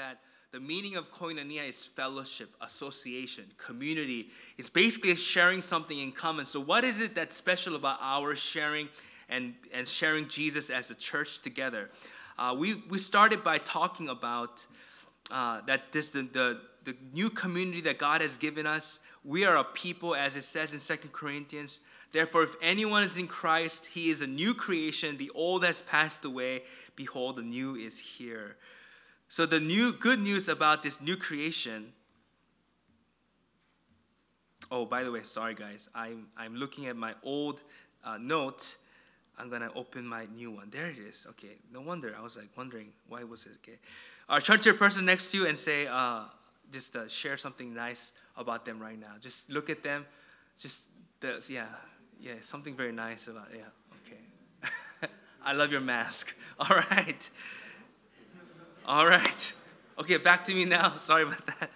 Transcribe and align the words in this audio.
that 0.00 0.18
the 0.50 0.60
meaning 0.60 0.96
of 0.96 1.12
koinonia 1.12 1.68
is 1.68 1.84
fellowship, 1.84 2.48
association, 2.62 3.44
community. 3.58 4.30
It's 4.56 4.70
basically 4.70 5.14
sharing 5.14 5.60
something 5.60 5.98
in 5.98 6.10
common. 6.12 6.46
So, 6.46 6.58
what 6.58 6.84
is 6.84 7.02
it 7.02 7.14
that's 7.14 7.36
special 7.36 7.76
about 7.76 7.98
our 8.00 8.34
sharing 8.34 8.88
and, 9.28 9.54
and 9.74 9.86
sharing 9.86 10.26
Jesus 10.26 10.70
as 10.70 10.90
a 10.90 10.94
church 10.94 11.40
together? 11.40 11.90
Uh, 12.38 12.56
we, 12.58 12.82
we 12.88 12.96
started 12.96 13.44
by 13.44 13.58
talking 13.58 14.08
about 14.08 14.66
uh, 15.30 15.60
that 15.66 15.92
this 15.92 16.08
the, 16.08 16.22
the, 16.22 16.60
the 16.84 16.96
new 17.12 17.28
community 17.28 17.82
that 17.82 17.98
God 17.98 18.22
has 18.22 18.38
given 18.38 18.66
us. 18.66 19.00
We 19.22 19.44
are 19.44 19.58
a 19.58 19.64
people, 19.64 20.14
as 20.14 20.34
it 20.34 20.44
says 20.44 20.72
in 20.72 20.78
Second 20.78 21.12
Corinthians. 21.12 21.82
Therefore, 22.12 22.42
if 22.42 22.54
anyone 22.62 23.04
is 23.04 23.18
in 23.18 23.26
Christ, 23.26 23.88
he 23.88 24.08
is 24.08 24.22
a 24.22 24.26
new 24.26 24.54
creation. 24.54 25.18
The 25.18 25.30
old 25.34 25.62
has 25.62 25.82
passed 25.82 26.24
away. 26.24 26.62
Behold, 26.96 27.36
the 27.36 27.42
new 27.42 27.76
is 27.76 27.98
here. 27.98 28.56
So, 29.30 29.46
the 29.46 29.60
new 29.60 29.92
good 29.92 30.18
news 30.18 30.48
about 30.48 30.82
this 30.82 31.00
new 31.00 31.16
creation. 31.16 31.92
Oh, 34.72 34.84
by 34.84 35.04
the 35.04 35.12
way, 35.12 35.22
sorry 35.22 35.54
guys, 35.54 35.88
I'm, 35.94 36.26
I'm 36.36 36.56
looking 36.56 36.86
at 36.86 36.96
my 36.96 37.14
old 37.22 37.62
uh, 38.04 38.18
note. 38.18 38.76
I'm 39.38 39.48
gonna 39.48 39.70
open 39.76 40.04
my 40.04 40.26
new 40.34 40.50
one. 40.50 40.70
There 40.70 40.90
it 40.90 40.98
is. 40.98 41.28
Okay, 41.30 41.58
no 41.72 41.80
wonder. 41.80 42.12
I 42.18 42.22
was 42.22 42.36
like 42.36 42.48
wondering 42.56 42.88
why 43.08 43.22
was 43.22 43.46
it 43.46 43.52
okay. 43.58 43.78
Our 44.28 44.40
turn 44.40 44.58
to 44.58 44.74
person 44.74 45.04
next 45.04 45.30
to 45.30 45.38
you 45.38 45.46
and 45.46 45.56
say, 45.56 45.86
uh, 45.86 46.22
just 46.72 46.96
uh, 46.96 47.06
share 47.06 47.36
something 47.36 47.72
nice 47.72 48.12
about 48.36 48.64
them 48.64 48.80
right 48.80 48.98
now. 48.98 49.12
Just 49.20 49.48
look 49.48 49.70
at 49.70 49.84
them. 49.84 50.06
Just 50.58 50.88
the, 51.20 51.40
yeah, 51.48 51.66
yeah, 52.20 52.32
something 52.40 52.74
very 52.74 52.92
nice 52.92 53.28
about 53.28 53.46
yeah. 53.56 53.62
Okay, 54.04 55.08
I 55.44 55.52
love 55.52 55.70
your 55.70 55.82
mask. 55.82 56.36
All 56.58 56.76
right. 56.90 57.30
All 58.86 59.06
right. 59.06 59.52
Okay, 59.98 60.16
back 60.16 60.44
to 60.44 60.54
me 60.54 60.64
now. 60.64 60.96
Sorry 60.98 61.24
about 61.24 61.44
that. 61.46 61.70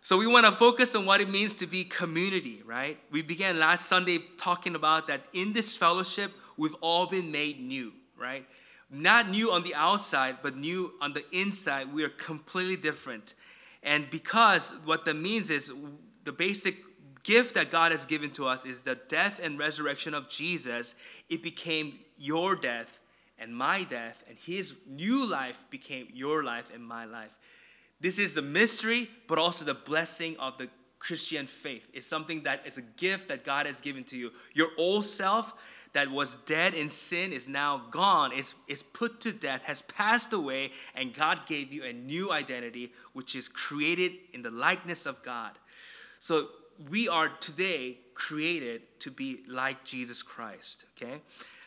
So 0.00 0.18
we 0.18 0.26
want 0.26 0.46
to 0.46 0.52
focus 0.52 0.94
on 0.94 1.06
what 1.06 1.20
it 1.20 1.28
means 1.28 1.54
to 1.56 1.66
be 1.66 1.84
community, 1.84 2.62
right? 2.66 2.98
We 3.10 3.22
began 3.22 3.58
last 3.58 3.86
Sunday 3.86 4.18
talking 4.36 4.74
about 4.74 5.06
that 5.08 5.24
in 5.32 5.52
this 5.52 5.76
fellowship, 5.76 6.32
we've 6.56 6.74
all 6.80 7.06
been 7.06 7.32
made 7.32 7.60
new, 7.60 7.92
right? 8.18 8.46
Not 8.90 9.30
new 9.30 9.52
on 9.52 9.62
the 9.62 9.74
outside, 9.74 10.38
but 10.42 10.56
new 10.56 10.92
on 11.00 11.12
the 11.12 11.24
inside. 11.32 11.92
We 11.92 12.04
are 12.04 12.10
completely 12.10 12.76
different. 12.76 13.34
And 13.82 14.10
because 14.10 14.74
what 14.84 15.04
that 15.06 15.16
means 15.16 15.50
is 15.50 15.72
the 16.24 16.32
basic 16.32 16.76
gift 17.22 17.54
that 17.54 17.70
God 17.70 17.92
has 17.92 18.04
given 18.04 18.30
to 18.32 18.46
us 18.46 18.66
is 18.66 18.82
the 18.82 18.96
death 19.08 19.40
and 19.42 19.58
resurrection 19.58 20.14
of 20.14 20.28
Jesus, 20.28 20.94
it 21.30 21.42
became 21.42 21.94
your 22.18 22.56
death 22.56 22.98
and 23.42 23.54
my 23.54 23.84
death, 23.84 24.24
and 24.28 24.38
his 24.38 24.76
new 24.86 25.28
life 25.28 25.64
became 25.68 26.06
your 26.12 26.44
life 26.44 26.70
and 26.72 26.84
my 26.84 27.04
life. 27.04 27.30
This 28.00 28.18
is 28.18 28.34
the 28.34 28.42
mystery, 28.42 29.10
but 29.26 29.38
also 29.38 29.64
the 29.64 29.74
blessing 29.74 30.36
of 30.38 30.58
the 30.58 30.68
Christian 30.98 31.46
faith. 31.46 31.88
It's 31.92 32.06
something 32.06 32.44
that 32.44 32.62
is 32.64 32.78
a 32.78 32.82
gift 32.82 33.28
that 33.28 33.44
God 33.44 33.66
has 33.66 33.80
given 33.80 34.04
to 34.04 34.16
you. 34.16 34.30
Your 34.54 34.68
old 34.78 35.04
self 35.04 35.52
that 35.92 36.10
was 36.10 36.36
dead 36.46 36.74
in 36.74 36.88
sin 36.88 37.32
is 37.32 37.48
now 37.48 37.82
gone, 37.90 38.32
is, 38.32 38.54
is 38.68 38.82
put 38.82 39.20
to 39.22 39.32
death, 39.32 39.64
has 39.64 39.82
passed 39.82 40.32
away, 40.32 40.70
and 40.94 41.12
God 41.12 41.46
gave 41.46 41.72
you 41.72 41.84
a 41.84 41.92
new 41.92 42.32
identity, 42.32 42.92
which 43.12 43.34
is 43.34 43.48
created 43.48 44.12
in 44.32 44.42
the 44.42 44.50
likeness 44.50 45.04
of 45.04 45.22
God. 45.22 45.58
So 46.20 46.48
we 46.88 47.08
are 47.08 47.28
today 47.28 47.98
created 48.14 48.82
to 49.00 49.10
be 49.10 49.40
like 49.48 49.84
Jesus 49.84 50.22
Christ, 50.22 50.86
okay? 50.96 51.20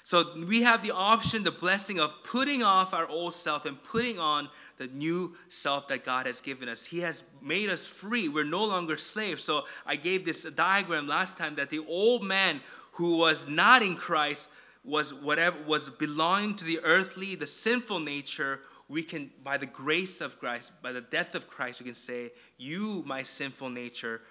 So 0.05 0.23
we 0.47 0.61
have 0.61 0.83
the 0.83 0.91
option, 0.91 1.43
the 1.43 1.49
blessing 1.49 1.99
of 1.99 2.23
putting 2.23 2.61
off 2.61 2.93
our 2.93 3.07
old 3.07 3.33
self 3.33 3.65
and 3.65 3.81
putting 3.81 4.19
on 4.19 4.49
the 4.77 4.85
new 4.85 5.33
self 5.47 5.87
that 5.87 6.05
God 6.05 6.27
has 6.27 6.41
given 6.41 6.69
us. 6.69 6.85
He 6.85 6.99
has 6.99 7.23
made 7.41 7.69
us 7.69 7.87
free. 7.87 8.29
We're 8.29 8.43
no 8.43 8.63
longer 8.65 8.97
slaves. 8.97 9.43
So 9.43 9.63
I 9.83 9.95
gave 9.95 10.23
this 10.23 10.43
diagram 10.43 11.07
last 11.07 11.39
time 11.39 11.55
that 11.55 11.71
the 11.71 11.83
old 11.87 12.23
man 12.23 12.61
who 12.91 13.17
was 13.17 13.47
not 13.47 13.81
in 13.81 13.95
Christ 13.95 14.51
was 14.83 15.11
whatever 15.11 15.57
was 15.63 15.89
belonging 15.89 16.53
to 16.57 16.65
the 16.65 16.81
earthly, 16.83 17.33
the 17.33 17.47
sinful 17.47 17.99
nature. 17.99 18.59
We 18.87 19.01
can, 19.01 19.31
by 19.43 19.57
the 19.57 19.65
grace 19.65 20.21
of 20.21 20.39
Christ, 20.39 20.71
by 20.83 20.91
the 20.91 21.01
death 21.01 21.33
of 21.33 21.47
Christ, 21.47 21.81
we 21.81 21.85
can 21.85 21.95
say, 21.95 22.29
You, 22.59 23.01
my 23.07 23.23
sinful 23.23 23.71
nature, 23.71 24.21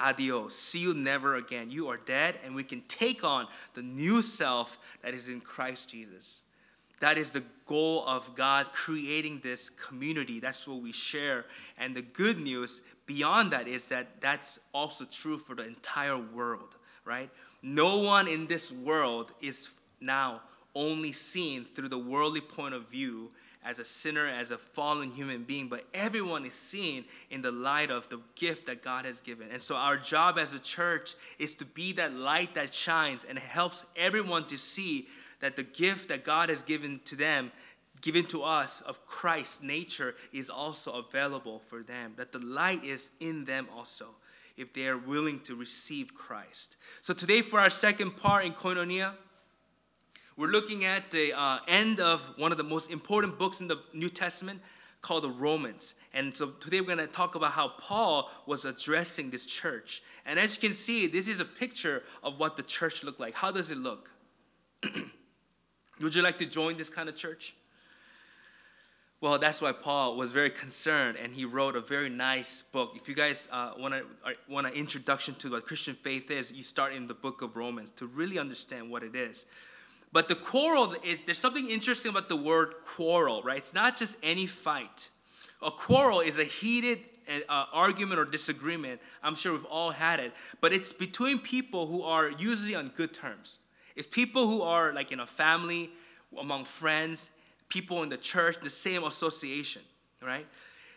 adios. 0.00 0.54
See 0.54 0.80
you 0.80 0.94
never 0.94 1.36
again. 1.36 1.70
You 1.70 1.88
are 1.88 1.96
dead, 1.96 2.38
and 2.44 2.54
we 2.54 2.64
can 2.64 2.82
take 2.88 3.24
on 3.24 3.46
the 3.74 3.82
new 3.82 4.22
self 4.22 4.78
that 5.02 5.14
is 5.14 5.28
in 5.28 5.40
Christ 5.40 5.90
Jesus. 5.90 6.42
That 7.00 7.18
is 7.18 7.32
the 7.32 7.44
goal 7.66 8.04
of 8.06 8.34
God 8.34 8.72
creating 8.72 9.40
this 9.42 9.68
community. 9.68 10.40
That's 10.40 10.66
what 10.66 10.80
we 10.80 10.92
share. 10.92 11.44
And 11.76 11.94
the 11.94 12.02
good 12.02 12.38
news 12.38 12.80
beyond 13.04 13.52
that 13.52 13.68
is 13.68 13.88
that 13.88 14.20
that's 14.20 14.58
also 14.72 15.04
true 15.04 15.36
for 15.38 15.54
the 15.54 15.66
entire 15.66 16.16
world, 16.16 16.76
right? 17.04 17.30
No 17.62 18.02
one 18.02 18.28
in 18.28 18.46
this 18.46 18.72
world 18.72 19.32
is 19.40 19.70
now 20.00 20.40
only 20.74 21.12
seen 21.12 21.64
through 21.64 21.88
the 21.88 21.98
worldly 21.98 22.40
point 22.40 22.74
of 22.74 22.88
view 22.88 23.30
as 23.66 23.80
a 23.80 23.84
sinner, 23.84 24.26
as 24.26 24.52
a 24.52 24.58
fallen 24.58 25.10
human 25.10 25.42
being, 25.42 25.68
but 25.68 25.84
everyone 25.92 26.46
is 26.46 26.54
seen 26.54 27.04
in 27.30 27.42
the 27.42 27.50
light 27.50 27.90
of 27.90 28.08
the 28.08 28.20
gift 28.36 28.66
that 28.66 28.82
God 28.82 29.04
has 29.04 29.20
given. 29.20 29.48
And 29.50 29.60
so, 29.60 29.74
our 29.74 29.96
job 29.96 30.38
as 30.38 30.54
a 30.54 30.60
church 30.60 31.14
is 31.38 31.54
to 31.56 31.64
be 31.64 31.92
that 31.94 32.14
light 32.14 32.54
that 32.54 32.72
shines 32.72 33.24
and 33.24 33.38
helps 33.38 33.84
everyone 33.96 34.46
to 34.46 34.56
see 34.56 35.08
that 35.40 35.56
the 35.56 35.64
gift 35.64 36.08
that 36.08 36.24
God 36.24 36.48
has 36.48 36.62
given 36.62 37.00
to 37.06 37.16
them, 37.16 37.50
given 38.00 38.24
to 38.26 38.44
us 38.44 38.82
of 38.82 39.04
Christ's 39.04 39.62
nature, 39.62 40.14
is 40.32 40.48
also 40.48 40.92
available 40.92 41.58
for 41.58 41.82
them, 41.82 42.14
that 42.16 42.30
the 42.30 42.38
light 42.38 42.84
is 42.84 43.10
in 43.20 43.44
them 43.44 43.66
also. 43.74 44.06
If 44.56 44.72
they 44.72 44.88
are 44.88 44.96
willing 44.96 45.40
to 45.40 45.54
receive 45.54 46.14
Christ. 46.14 46.78
So, 47.02 47.12
today, 47.12 47.42
for 47.42 47.60
our 47.60 47.68
second 47.68 48.16
part 48.16 48.46
in 48.46 48.52
Koinonia, 48.52 49.12
we're 50.36 50.48
looking 50.48 50.84
at 50.84 51.10
the 51.10 51.32
uh, 51.32 51.58
end 51.66 51.98
of 52.00 52.30
one 52.36 52.52
of 52.52 52.58
the 52.58 52.64
most 52.64 52.90
important 52.90 53.38
books 53.38 53.60
in 53.60 53.68
the 53.68 53.80
New 53.94 54.10
Testament 54.10 54.60
called 55.00 55.24
the 55.24 55.30
Romans. 55.30 55.94
And 56.12 56.34
so 56.34 56.50
today 56.50 56.80
we're 56.80 56.94
going 56.94 56.98
to 56.98 57.06
talk 57.06 57.34
about 57.34 57.52
how 57.52 57.68
Paul 57.68 58.30
was 58.44 58.64
addressing 58.64 59.30
this 59.30 59.46
church. 59.46 60.02
And 60.26 60.38
as 60.38 60.56
you 60.56 60.68
can 60.68 60.74
see, 60.74 61.06
this 61.06 61.28
is 61.28 61.40
a 61.40 61.44
picture 61.44 62.02
of 62.22 62.38
what 62.38 62.56
the 62.56 62.62
church 62.62 63.02
looked 63.04 63.20
like. 63.20 63.34
How 63.34 63.50
does 63.50 63.70
it 63.70 63.78
look? 63.78 64.10
Would 66.02 66.14
you 66.14 66.22
like 66.22 66.38
to 66.38 66.46
join 66.46 66.76
this 66.76 66.90
kind 66.90 67.08
of 67.08 67.16
church? 67.16 67.54
Well, 69.22 69.38
that's 69.38 69.62
why 69.62 69.72
Paul 69.72 70.16
was 70.16 70.32
very 70.32 70.50
concerned, 70.50 71.16
and 71.16 71.34
he 71.34 71.46
wrote 71.46 71.74
a 71.74 71.80
very 71.80 72.10
nice 72.10 72.62
book. 72.62 72.92
If 72.96 73.08
you 73.08 73.14
guys 73.14 73.48
uh, 73.50 73.72
want 73.78 73.94
uh, 73.94 74.32
want 74.46 74.66
an 74.66 74.74
introduction 74.74 75.34
to 75.36 75.52
what 75.52 75.66
Christian 75.66 75.94
faith 75.94 76.30
is, 76.30 76.52
you 76.52 76.62
start 76.62 76.92
in 76.92 77.06
the 77.06 77.14
book 77.14 77.40
of 77.40 77.56
Romans 77.56 77.90
to 77.92 78.06
really 78.06 78.38
understand 78.38 78.90
what 78.90 79.02
it 79.02 79.14
is. 79.14 79.46
But 80.16 80.28
the 80.28 80.34
quarrel 80.34 80.96
is 81.04 81.20
there's 81.26 81.36
something 81.36 81.68
interesting 81.68 82.08
about 82.08 82.30
the 82.30 82.36
word 82.36 82.76
quarrel, 82.86 83.42
right? 83.42 83.58
It's 83.58 83.74
not 83.74 83.98
just 83.98 84.16
any 84.22 84.46
fight. 84.46 85.10
A 85.60 85.70
quarrel 85.70 86.20
is 86.20 86.38
a 86.38 86.44
heated 86.44 87.00
uh, 87.50 87.66
argument 87.70 88.18
or 88.18 88.24
disagreement. 88.24 89.02
I'm 89.22 89.34
sure 89.34 89.52
we've 89.52 89.66
all 89.66 89.90
had 89.90 90.18
it, 90.20 90.32
but 90.62 90.72
it's 90.72 90.90
between 90.90 91.38
people 91.38 91.86
who 91.86 92.02
are 92.02 92.30
usually 92.30 92.74
on 92.74 92.92
good 92.96 93.12
terms. 93.12 93.58
It's 93.94 94.06
people 94.06 94.48
who 94.48 94.62
are 94.62 94.94
like 94.94 95.12
in 95.12 95.20
a 95.20 95.26
family, 95.26 95.90
among 96.40 96.64
friends, 96.64 97.30
people 97.68 98.02
in 98.02 98.08
the 98.08 98.16
church, 98.16 98.56
the 98.62 98.70
same 98.70 99.04
association, 99.04 99.82
right? 100.22 100.46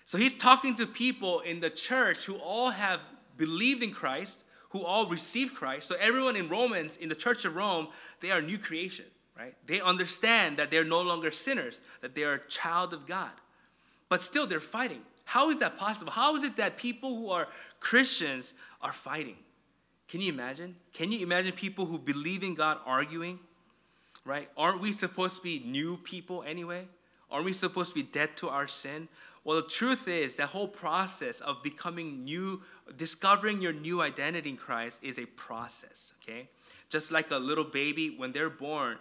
So 0.06 0.18
he's 0.18 0.34
talking 0.34 0.76
to 0.76 0.88
people 0.88 1.42
in 1.42 1.60
the 1.60 1.70
church 1.70 2.26
who 2.26 2.36
all 2.36 2.70
have 2.70 3.02
believed 3.36 3.84
in 3.84 3.92
Christ, 3.92 4.46
who 4.70 4.84
all 4.84 5.08
receive 5.08 5.54
Christ. 5.54 5.88
So 5.88 5.96
everyone 6.00 6.36
in 6.36 6.50
Romans, 6.50 6.98
in 6.98 7.10
the 7.10 7.16
church 7.16 7.46
of 7.46 7.56
Rome, 7.56 7.88
they 8.22 8.32
are 8.32 8.42
new 8.42 8.58
creation, 8.58 9.06
right? 9.38 9.56
They 9.66 9.82
understand 9.82 10.58
that 10.58 10.72
they're 10.72 10.84
no 10.84 11.02
longer 11.02 11.32
sinners, 11.32 11.82
that 12.02 12.16
they 12.16 12.24
are 12.24 12.34
a 12.34 12.48
child 12.48 12.94
of 12.94 13.06
God. 13.08 13.32
But 14.10 14.22
still 14.22 14.48
they're 14.48 14.60
fighting. 14.60 15.02
How 15.26 15.50
is 15.52 15.60
that 15.60 15.78
possible? 15.78 16.12
How 16.12 16.36
is 16.36 16.44
it 16.44 16.56
that 16.58 16.78
people 16.78 17.16
who 17.16 17.30
are 17.30 17.48
Christians 17.80 18.54
are 18.82 18.94
fighting? 18.94 19.38
Can 20.08 20.22
you 20.22 20.34
imagine? 20.34 20.76
Can 20.92 21.12
you 21.12 21.22
imagine 21.22 21.52
people 21.52 21.86
who 21.86 22.00
believe 22.00 22.42
in 22.42 22.56
God 22.56 22.80
arguing? 22.86 23.40
Right? 24.26 24.50
Aren't 24.58 24.82
we 24.82 24.92
supposed 24.92 25.38
to 25.38 25.44
be 25.44 25.62
new 25.66 25.98
people 25.98 26.44
anyway? 26.46 26.88
Aren't 27.32 27.46
we 27.46 27.54
supposed 27.54 27.90
to 27.90 27.96
be 27.96 28.04
dead 28.04 28.36
to 28.38 28.50
our 28.50 28.68
sin? 28.68 29.08
Well, 29.50 29.60
the 29.64 29.68
truth 29.68 30.08
is, 30.08 30.36
that 30.36 30.50
whole 30.50 30.68
process 30.68 31.40
of 31.40 31.64
becoming 31.64 32.24
new, 32.24 32.62
discovering 32.96 33.64
your 33.64 33.74
new 33.74 34.00
identity 34.00 34.52
in 34.52 34.58
Christ 34.58 35.04
is 35.04 35.18
a 35.18 35.26
process, 35.26 36.14
okay? 36.22 36.50
Just 36.88 37.12
like 37.12 37.32
a 37.32 37.38
little 37.38 37.64
baby, 37.64 38.14
when 38.16 38.32
they're 38.32 38.52
born, 38.52 39.00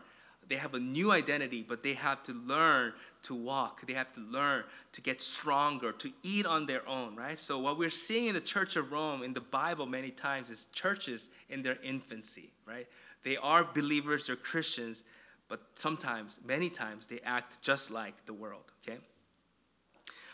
they 0.48 0.54
have 0.54 0.72
a 0.72 0.80
new 0.80 1.12
identity, 1.12 1.62
but 1.68 1.82
they 1.82 1.92
have 1.92 2.22
to 2.22 2.32
learn 2.32 2.94
to 3.24 3.34
walk. 3.34 3.86
They 3.86 3.92
have 3.92 4.10
to 4.14 4.22
learn 4.22 4.64
to 4.92 5.02
get 5.02 5.20
stronger, 5.20 5.92
to 5.92 6.10
eat 6.22 6.46
on 6.46 6.64
their 6.64 6.88
own, 6.88 7.14
right? 7.14 7.38
So, 7.38 7.58
what 7.58 7.76
we're 7.76 7.90
seeing 7.90 8.28
in 8.28 8.34
the 8.34 8.40
Church 8.40 8.76
of 8.76 8.90
Rome, 8.90 9.22
in 9.22 9.34
the 9.34 9.42
Bible, 9.42 9.84
many 9.84 10.10
times, 10.10 10.48
is 10.48 10.66
churches 10.72 11.28
in 11.50 11.62
their 11.62 11.76
infancy, 11.82 12.52
right? 12.66 12.86
They 13.22 13.36
are 13.36 13.68
believers, 13.74 14.28
they're 14.28 14.36
Christians, 14.36 15.04
but 15.46 15.60
sometimes, 15.74 16.40
many 16.42 16.70
times, 16.70 17.04
they 17.04 17.20
act 17.22 17.60
just 17.60 17.90
like 17.90 18.24
the 18.24 18.32
world, 18.32 18.72
okay? 18.82 19.00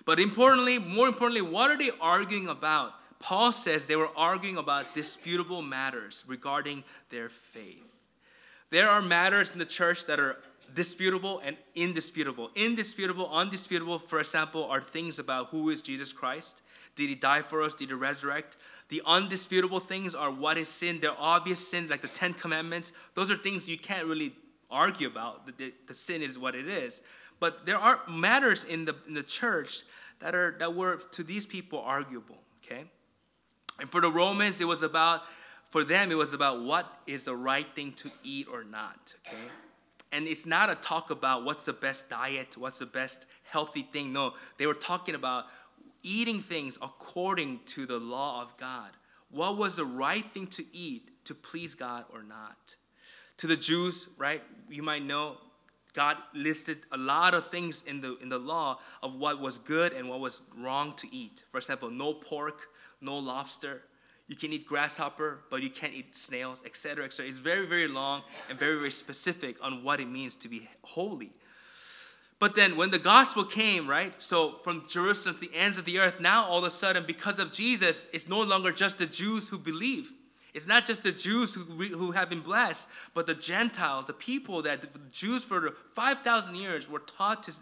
But 0.04 0.20
importantly, 0.20 0.78
more 0.78 1.08
importantly, 1.08 1.42
what 1.42 1.70
are 1.70 1.78
they 1.78 1.90
arguing 2.00 2.48
about? 2.48 2.94
Paul 3.18 3.52
says 3.52 3.86
they 3.86 3.96
were 3.96 4.10
arguing 4.16 4.58
about 4.58 4.94
disputable 4.94 5.62
matters 5.62 6.24
regarding 6.26 6.84
their 7.08 7.28
faith. 7.28 7.84
There 8.70 8.90
are 8.90 9.00
matters 9.00 9.52
in 9.52 9.58
the 9.58 9.64
church 9.64 10.06
that 10.06 10.20
are 10.20 10.38
disputable 10.74 11.40
and 11.44 11.56
indisputable. 11.74 12.50
Indisputable, 12.54 13.30
undisputable, 13.30 13.98
for 13.98 14.20
example, 14.20 14.64
are 14.64 14.80
things 14.80 15.18
about 15.18 15.48
who 15.48 15.70
is 15.70 15.80
Jesus 15.80 16.12
Christ. 16.12 16.62
Did 16.96 17.08
he 17.08 17.14
die 17.14 17.42
for 17.42 17.62
us? 17.62 17.74
Did 17.74 17.88
he 17.88 17.94
resurrect? 17.94 18.56
The 18.88 19.02
undisputable 19.06 19.80
things 19.80 20.14
are 20.14 20.30
what 20.30 20.58
is 20.58 20.68
sin. 20.68 21.00
They're 21.00 21.18
obvious 21.18 21.66
sin, 21.66 21.88
like 21.88 22.02
the 22.02 22.08
Ten 22.08 22.34
Commandments. 22.34 22.92
Those 23.14 23.30
are 23.30 23.36
things 23.36 23.68
you 23.68 23.78
can't 23.78 24.06
really 24.06 24.34
argue 24.70 25.06
about. 25.06 25.46
The, 25.46 25.52
the, 25.52 25.74
the 25.88 25.94
sin 25.94 26.22
is 26.22 26.38
what 26.38 26.54
it 26.54 26.68
is. 26.68 27.02
But 27.40 27.66
there 27.66 27.78
are 27.78 28.00
matters 28.08 28.64
in 28.64 28.84
the, 28.84 28.96
in 29.06 29.14
the 29.14 29.22
church 29.22 29.82
that, 30.20 30.34
are, 30.34 30.56
that 30.58 30.74
were, 30.74 30.96
to 31.12 31.22
these 31.22 31.46
people, 31.46 31.80
arguable. 31.80 32.38
Okay? 32.64 32.84
And 33.80 33.90
for 33.90 34.00
the 34.00 34.10
Romans, 34.10 34.60
it 34.60 34.66
was 34.66 34.82
about, 34.82 35.22
for 35.68 35.84
them, 35.84 36.10
it 36.10 36.16
was 36.16 36.32
about 36.32 36.62
what 36.62 37.00
is 37.06 37.24
the 37.24 37.36
right 37.36 37.66
thing 37.74 37.92
to 37.94 38.10
eat 38.22 38.46
or 38.50 38.64
not. 38.64 39.14
Okay? 39.26 39.36
And 40.12 40.28
it's 40.28 40.46
not 40.46 40.70
a 40.70 40.76
talk 40.76 41.10
about 41.10 41.44
what's 41.44 41.64
the 41.64 41.72
best 41.72 42.08
diet, 42.08 42.56
what's 42.56 42.78
the 42.78 42.86
best 42.86 43.26
healthy 43.42 43.82
thing. 43.82 44.12
No, 44.12 44.34
they 44.58 44.66
were 44.66 44.74
talking 44.74 45.16
about 45.16 45.46
eating 46.04 46.40
things 46.40 46.78
according 46.80 47.60
to 47.66 47.84
the 47.84 47.98
law 47.98 48.40
of 48.40 48.56
God. 48.56 48.90
What 49.30 49.56
was 49.56 49.74
the 49.74 49.84
right 49.84 50.24
thing 50.24 50.46
to 50.48 50.64
eat 50.72 51.24
to 51.24 51.34
please 51.34 51.74
God 51.74 52.04
or 52.12 52.22
not? 52.22 52.76
To 53.38 53.48
the 53.48 53.56
Jews, 53.56 54.08
right, 54.16 54.40
you 54.68 54.84
might 54.84 55.02
know 55.02 55.38
God 55.94 56.16
listed 56.34 56.78
a 56.90 56.96
lot 56.96 57.34
of 57.34 57.46
things 57.46 57.82
in 57.86 58.00
the, 58.00 58.16
in 58.18 58.28
the 58.28 58.38
law 58.38 58.80
of 59.02 59.14
what 59.14 59.40
was 59.40 59.58
good 59.58 59.92
and 59.92 60.08
what 60.08 60.18
was 60.18 60.42
wrong 60.58 60.92
to 60.96 61.14
eat. 61.14 61.44
For 61.48 61.58
example, 61.58 61.88
no 61.88 62.12
pork, 62.12 62.68
no 63.00 63.16
lobster. 63.16 63.82
You 64.26 64.34
can 64.34 64.52
eat 64.52 64.66
grasshopper, 64.66 65.40
but 65.50 65.62
you 65.62 65.70
can't 65.70 65.94
eat 65.94 66.16
snails, 66.16 66.62
etc., 66.66 67.04
etc. 67.04 67.28
It's 67.28 67.38
very, 67.38 67.66
very 67.66 67.86
long 67.86 68.22
and 68.50 68.58
very, 68.58 68.76
very 68.76 68.90
specific 68.90 69.56
on 69.62 69.84
what 69.84 70.00
it 70.00 70.08
means 70.08 70.34
to 70.36 70.48
be 70.48 70.68
holy. 70.82 71.30
But 72.40 72.56
then 72.56 72.76
when 72.76 72.90
the 72.90 72.98
gospel 72.98 73.44
came, 73.44 73.88
right? 73.88 74.20
So 74.20 74.56
from 74.64 74.86
Jerusalem 74.88 75.36
to 75.36 75.40
the 75.42 75.54
ends 75.54 75.78
of 75.78 75.84
the 75.84 75.98
earth, 75.98 76.20
now 76.20 76.44
all 76.44 76.58
of 76.58 76.64
a 76.64 76.70
sudden, 76.70 77.04
because 77.06 77.38
of 77.38 77.52
Jesus, 77.52 78.06
it's 78.12 78.28
no 78.28 78.42
longer 78.42 78.72
just 78.72 78.98
the 78.98 79.06
Jews 79.06 79.48
who 79.48 79.58
believe. 79.58 80.12
It's 80.54 80.68
not 80.68 80.86
just 80.86 81.02
the 81.02 81.10
Jews 81.10 81.52
who, 81.52 81.62
who 81.64 82.12
have 82.12 82.30
been 82.30 82.40
blessed, 82.40 82.88
but 83.12 83.26
the 83.26 83.34
Gentiles, 83.34 84.04
the 84.04 84.12
people 84.12 84.62
that 84.62 84.82
the 84.82 84.88
Jews 85.10 85.44
for 85.44 85.72
5,000 85.92 86.54
years 86.54 86.88
were 86.88 87.00
taught 87.00 87.42
to, 87.42 87.52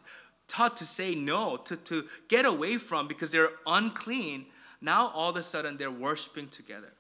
taught 0.47 0.77
to 0.77 0.85
say 0.85 1.15
no, 1.15 1.57
to, 1.57 1.77
to 1.77 2.05
get 2.29 2.45
away 2.45 2.77
from 2.77 3.09
because 3.09 3.31
they're 3.31 3.49
unclean. 3.67 4.45
Now 4.83 5.09
all 5.09 5.31
of 5.31 5.37
a 5.37 5.43
sudden 5.43 5.79
they're 5.79 5.91
worshiping 5.91 6.49
together. 6.49 6.93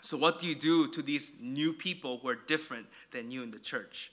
So, 0.00 0.16
what 0.16 0.38
do 0.38 0.46
you 0.46 0.54
do 0.54 0.86
to 0.88 1.02
these 1.02 1.32
new 1.40 1.72
people 1.72 2.18
who 2.18 2.28
are 2.28 2.38
different 2.46 2.86
than 3.10 3.32
you 3.32 3.42
in 3.42 3.50
the 3.50 3.58
church? 3.58 4.12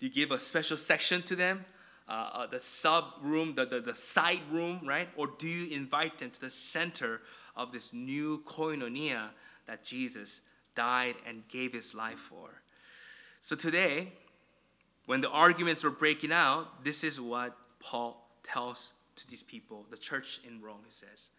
Do 0.00 0.06
you 0.06 0.12
give 0.12 0.32
a 0.32 0.40
special 0.40 0.76
section 0.76 1.22
to 1.22 1.36
them? 1.36 1.64
Uh, 2.08 2.30
uh, 2.32 2.46
the 2.48 2.58
sub 2.58 3.04
room, 3.22 3.54
the, 3.54 3.64
the, 3.64 3.80
the 3.80 3.94
side 3.94 4.42
room, 4.50 4.80
right? 4.84 5.08
Or 5.16 5.28
do 5.38 5.46
you 5.46 5.74
invite 5.74 6.18
them 6.18 6.30
to 6.30 6.40
the 6.40 6.50
center 6.50 7.20
of 7.56 7.72
this 7.72 7.92
new 7.92 8.42
koinonia 8.44 9.30
that 9.66 9.84
Jesus 9.84 10.42
died 10.74 11.14
and 11.26 11.46
gave 11.48 11.72
his 11.72 11.94
life 11.94 12.18
for? 12.18 12.62
So 13.40 13.56
today, 13.56 14.12
when 15.06 15.20
the 15.20 15.30
arguments 15.30 15.84
were 15.84 15.90
breaking 15.90 16.32
out, 16.32 16.84
this 16.84 17.02
is 17.02 17.20
what 17.20 17.56
Paul 17.80 18.24
tells 18.42 18.92
to 19.16 19.26
these 19.28 19.42
people, 19.42 19.86
the 19.90 19.96
church 19.96 20.40
in 20.46 20.62
Rome, 20.62 20.80
he 20.84 20.90
says. 20.90 21.30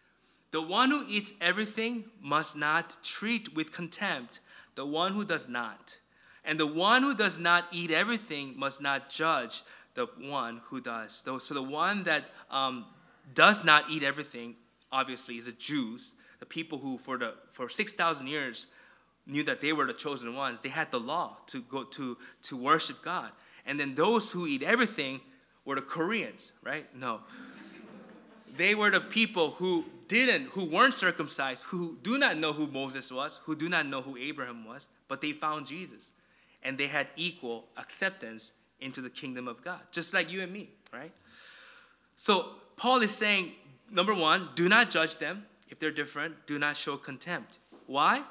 The 0.50 0.62
one 0.62 0.90
who 0.90 1.04
eats 1.08 1.32
everything 1.40 2.04
must 2.20 2.56
not 2.56 2.96
treat 3.02 3.54
with 3.56 3.72
contempt 3.72 4.40
the 4.74 4.86
one 4.86 5.12
who 5.12 5.24
does 5.24 5.48
not. 5.48 5.98
And 6.44 6.60
the 6.60 6.66
one 6.66 7.02
who 7.02 7.14
does 7.14 7.38
not 7.38 7.66
eat 7.72 7.90
everything 7.90 8.54
must 8.56 8.82
not 8.82 9.08
judge 9.08 9.62
the 9.94 10.06
one 10.20 10.60
who 10.66 10.80
does. 10.80 11.22
So 11.24 11.54
the 11.54 11.62
one 11.62 12.04
that 12.04 12.24
um, 12.50 12.84
does 13.32 13.64
not 13.64 13.90
eat 13.90 14.02
everything, 14.02 14.56
obviously, 14.92 15.36
is 15.36 15.46
the 15.46 15.52
Jews, 15.52 16.14
the 16.40 16.46
people 16.46 16.78
who 16.78 16.98
for 16.98 17.18
the 17.18 17.34
for 17.52 17.68
six 17.68 17.92
thousand 17.92 18.26
years 18.28 18.66
knew 19.26 19.42
that 19.44 19.60
they 19.60 19.72
were 19.72 19.86
the 19.86 19.94
chosen 19.94 20.34
ones. 20.34 20.60
They 20.60 20.68
had 20.68 20.90
the 20.90 21.00
law 21.00 21.38
to 21.46 21.62
go 21.62 21.84
to 21.84 22.16
to 22.42 22.56
worship 22.56 23.02
God. 23.02 23.30
And 23.66 23.80
then 23.80 23.94
those 23.94 24.32
who 24.32 24.46
eat 24.46 24.62
everything 24.62 25.20
were 25.64 25.76
the 25.76 25.82
Koreans, 25.82 26.52
right? 26.62 26.86
No. 26.94 27.20
They 28.56 28.74
were 28.74 28.90
the 28.90 29.00
people 29.00 29.52
who 29.52 29.86
didn't, 30.06 30.48
who 30.50 30.66
weren't 30.66 30.94
circumcised, 30.94 31.64
who 31.64 31.96
do 32.02 32.18
not 32.18 32.36
know 32.36 32.52
who 32.52 32.66
Moses 32.66 33.10
was, 33.10 33.40
who 33.44 33.56
do 33.56 33.68
not 33.68 33.86
know 33.86 34.02
who 34.02 34.16
Abraham 34.16 34.64
was, 34.66 34.86
but 35.08 35.20
they 35.20 35.32
found 35.32 35.66
Jesus 35.66 36.12
and 36.62 36.78
they 36.78 36.86
had 36.86 37.08
equal 37.16 37.66
acceptance 37.76 38.52
into 38.80 39.00
the 39.00 39.10
kingdom 39.10 39.48
of 39.48 39.62
God, 39.62 39.80
just 39.92 40.12
like 40.14 40.30
you 40.30 40.42
and 40.42 40.52
me, 40.52 40.70
right? 40.92 41.12
So 42.16 42.50
Paul 42.76 43.00
is 43.00 43.10
saying, 43.10 43.52
number 43.90 44.14
one, 44.14 44.48
do 44.54 44.68
not 44.68 44.90
judge 44.90 45.16
them 45.18 45.46
if 45.68 45.78
they're 45.78 45.90
different, 45.90 46.46
do 46.46 46.58
not 46.58 46.76
show 46.76 46.96
contempt. 46.96 47.58
Why? 47.86 48.22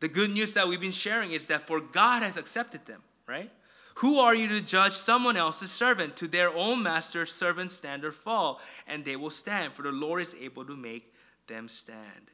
The 0.00 0.08
good 0.08 0.30
news 0.30 0.54
that 0.54 0.68
we've 0.68 0.80
been 0.80 0.92
sharing 0.92 1.32
is 1.32 1.46
that 1.46 1.66
for 1.66 1.80
God 1.80 2.22
has 2.22 2.36
accepted 2.36 2.86
them, 2.86 3.02
right? 3.26 3.50
Who 3.96 4.20
are 4.20 4.34
you 4.34 4.46
to 4.48 4.60
judge 4.64 4.92
someone 4.92 5.36
else's 5.36 5.72
servant? 5.72 6.16
To 6.18 6.28
their 6.28 6.54
own 6.54 6.84
master's 6.84 7.32
servant 7.32 7.72
stand 7.72 8.04
or 8.04 8.12
fall, 8.12 8.60
and 8.86 9.04
they 9.04 9.16
will 9.16 9.30
stand, 9.30 9.72
for 9.72 9.82
the 9.82 9.90
Lord 9.90 10.22
is 10.22 10.36
able 10.40 10.64
to 10.66 10.76
make 10.76 11.12
them 11.48 11.68
stand. 11.68 12.30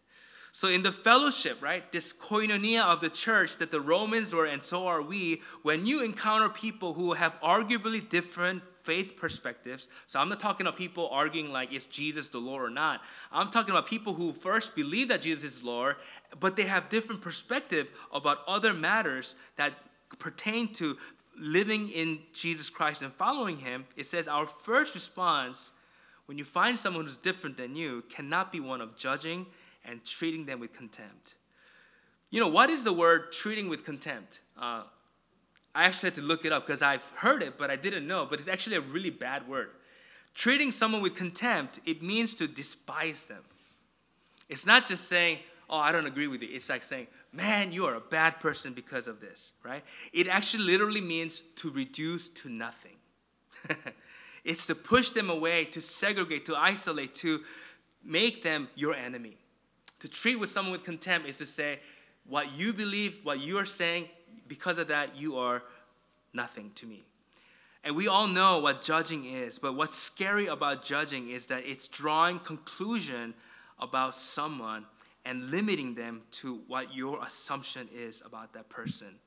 So, 0.52 0.68
in 0.68 0.82
the 0.82 0.92
fellowship, 0.92 1.62
right, 1.62 1.90
this 1.90 2.12
koinonia 2.12 2.84
of 2.84 3.00
the 3.00 3.08
church 3.08 3.56
that 3.56 3.70
the 3.70 3.80
Romans 3.80 4.34
were, 4.34 4.44
and 4.44 4.64
so 4.64 4.86
are 4.86 5.02
we, 5.02 5.40
when 5.62 5.86
you 5.86 6.04
encounter 6.04 6.48
people 6.50 6.92
who 6.92 7.14
have 7.14 7.32
arguably 7.40 8.06
different 8.06 8.62
faith 8.84 9.16
perspectives, 9.16 9.88
so 10.06 10.20
I'm 10.20 10.28
not 10.28 10.38
talking 10.38 10.66
about 10.66 10.78
people 10.78 11.08
arguing 11.10 11.50
like, 11.50 11.72
is 11.72 11.86
Jesus 11.86 12.28
the 12.28 12.38
Lord 12.38 12.62
or 12.62 12.70
not? 12.70 13.00
I'm 13.32 13.48
talking 13.50 13.70
about 13.70 13.86
people 13.86 14.14
who 14.14 14.32
first 14.32 14.76
believe 14.76 15.08
that 15.08 15.22
Jesus 15.22 15.44
is 15.44 15.62
Lord, 15.62 15.96
but 16.38 16.54
they 16.54 16.64
have 16.64 16.90
different 16.90 17.22
perspective 17.22 17.90
about 18.12 18.38
other 18.46 18.74
matters 18.74 19.36
that 19.56 19.72
pertain 20.18 20.72
to 20.74 20.96
living 21.36 21.88
in 21.88 22.20
Jesus 22.32 22.70
Christ 22.70 23.02
and 23.02 23.12
following 23.12 23.56
Him. 23.56 23.86
It 23.96 24.06
says 24.06 24.28
our 24.28 24.46
first 24.46 24.94
response 24.94 25.72
when 26.26 26.38
you 26.38 26.44
find 26.44 26.78
someone 26.78 27.04
who's 27.04 27.16
different 27.16 27.56
than 27.56 27.74
you 27.74 28.04
cannot 28.08 28.52
be 28.52 28.60
one 28.60 28.80
of 28.80 28.96
judging 28.96 29.46
and 29.84 30.04
treating 30.04 30.46
them 30.46 30.60
with 30.60 30.76
contempt. 30.76 31.34
You 32.30 32.40
know, 32.40 32.48
what 32.48 32.70
is 32.70 32.84
the 32.84 32.92
word 32.92 33.32
treating 33.32 33.68
with 33.68 33.84
contempt? 33.84 34.40
Uh, 34.58 34.82
I 35.74 35.84
actually 35.84 36.08
had 36.08 36.14
to 36.14 36.22
look 36.22 36.44
it 36.44 36.52
up 36.52 36.66
because 36.66 36.82
I've 36.82 37.06
heard 37.16 37.42
it, 37.42 37.58
but 37.58 37.70
I 37.70 37.76
didn't 37.76 38.06
know. 38.06 38.26
But 38.26 38.38
it's 38.38 38.48
actually 38.48 38.76
a 38.76 38.80
really 38.80 39.10
bad 39.10 39.48
word. 39.48 39.70
Treating 40.34 40.72
someone 40.72 41.02
with 41.02 41.14
contempt, 41.14 41.80
it 41.84 42.02
means 42.02 42.34
to 42.34 42.46
despise 42.46 43.26
them. 43.26 43.42
It's 44.48 44.66
not 44.66 44.86
just 44.86 45.08
saying, 45.08 45.38
oh, 45.70 45.78
I 45.78 45.92
don't 45.92 46.06
agree 46.06 46.26
with 46.26 46.42
you. 46.42 46.48
It's 46.50 46.68
like 46.68 46.82
saying, 46.82 47.06
man, 47.32 47.72
you 47.72 47.86
are 47.86 47.94
a 47.94 48.00
bad 48.00 48.40
person 48.40 48.72
because 48.72 49.08
of 49.08 49.20
this, 49.20 49.52
right? 49.62 49.82
It 50.12 50.28
actually 50.28 50.64
literally 50.64 51.00
means 51.00 51.40
to 51.56 51.70
reduce 51.70 52.28
to 52.30 52.48
nothing. 52.48 52.96
it's 54.44 54.66
to 54.66 54.74
push 54.74 55.10
them 55.10 55.30
away, 55.30 55.64
to 55.66 55.80
segregate, 55.80 56.44
to 56.46 56.56
isolate, 56.56 57.14
to 57.14 57.40
make 58.04 58.42
them 58.42 58.68
your 58.74 58.94
enemy. 58.94 59.36
To 60.00 60.08
treat 60.08 60.36
with 60.36 60.50
someone 60.50 60.72
with 60.72 60.84
contempt 60.84 61.28
is 61.28 61.38
to 61.38 61.46
say, 61.46 61.80
what 62.26 62.56
you 62.56 62.72
believe, 62.72 63.18
what 63.22 63.40
you 63.40 63.58
are 63.58 63.66
saying, 63.66 64.08
because 64.46 64.78
of 64.78 64.88
that, 64.88 65.16
you 65.16 65.36
are 65.36 65.62
nothing 66.32 66.72
to 66.76 66.86
me. 66.86 67.04
And 67.82 67.94
we 67.94 68.08
all 68.08 68.26
know 68.26 68.60
what 68.60 68.80
judging 68.80 69.26
is, 69.26 69.58
but 69.58 69.74
what's 69.76 69.96
scary 69.96 70.46
about 70.46 70.82
judging 70.82 71.28
is 71.28 71.46
that 71.48 71.64
it's 71.66 71.86
drawing 71.86 72.38
conclusion 72.38 73.34
about 73.78 74.16
someone 74.16 74.86
and 75.26 75.50
limiting 75.50 75.94
them 75.94 76.22
to 76.30 76.60
what 76.66 76.94
your 76.94 77.22
assumption 77.22 77.88
is 77.92 78.22
about 78.24 78.52
that 78.54 78.68
person. 78.68 79.18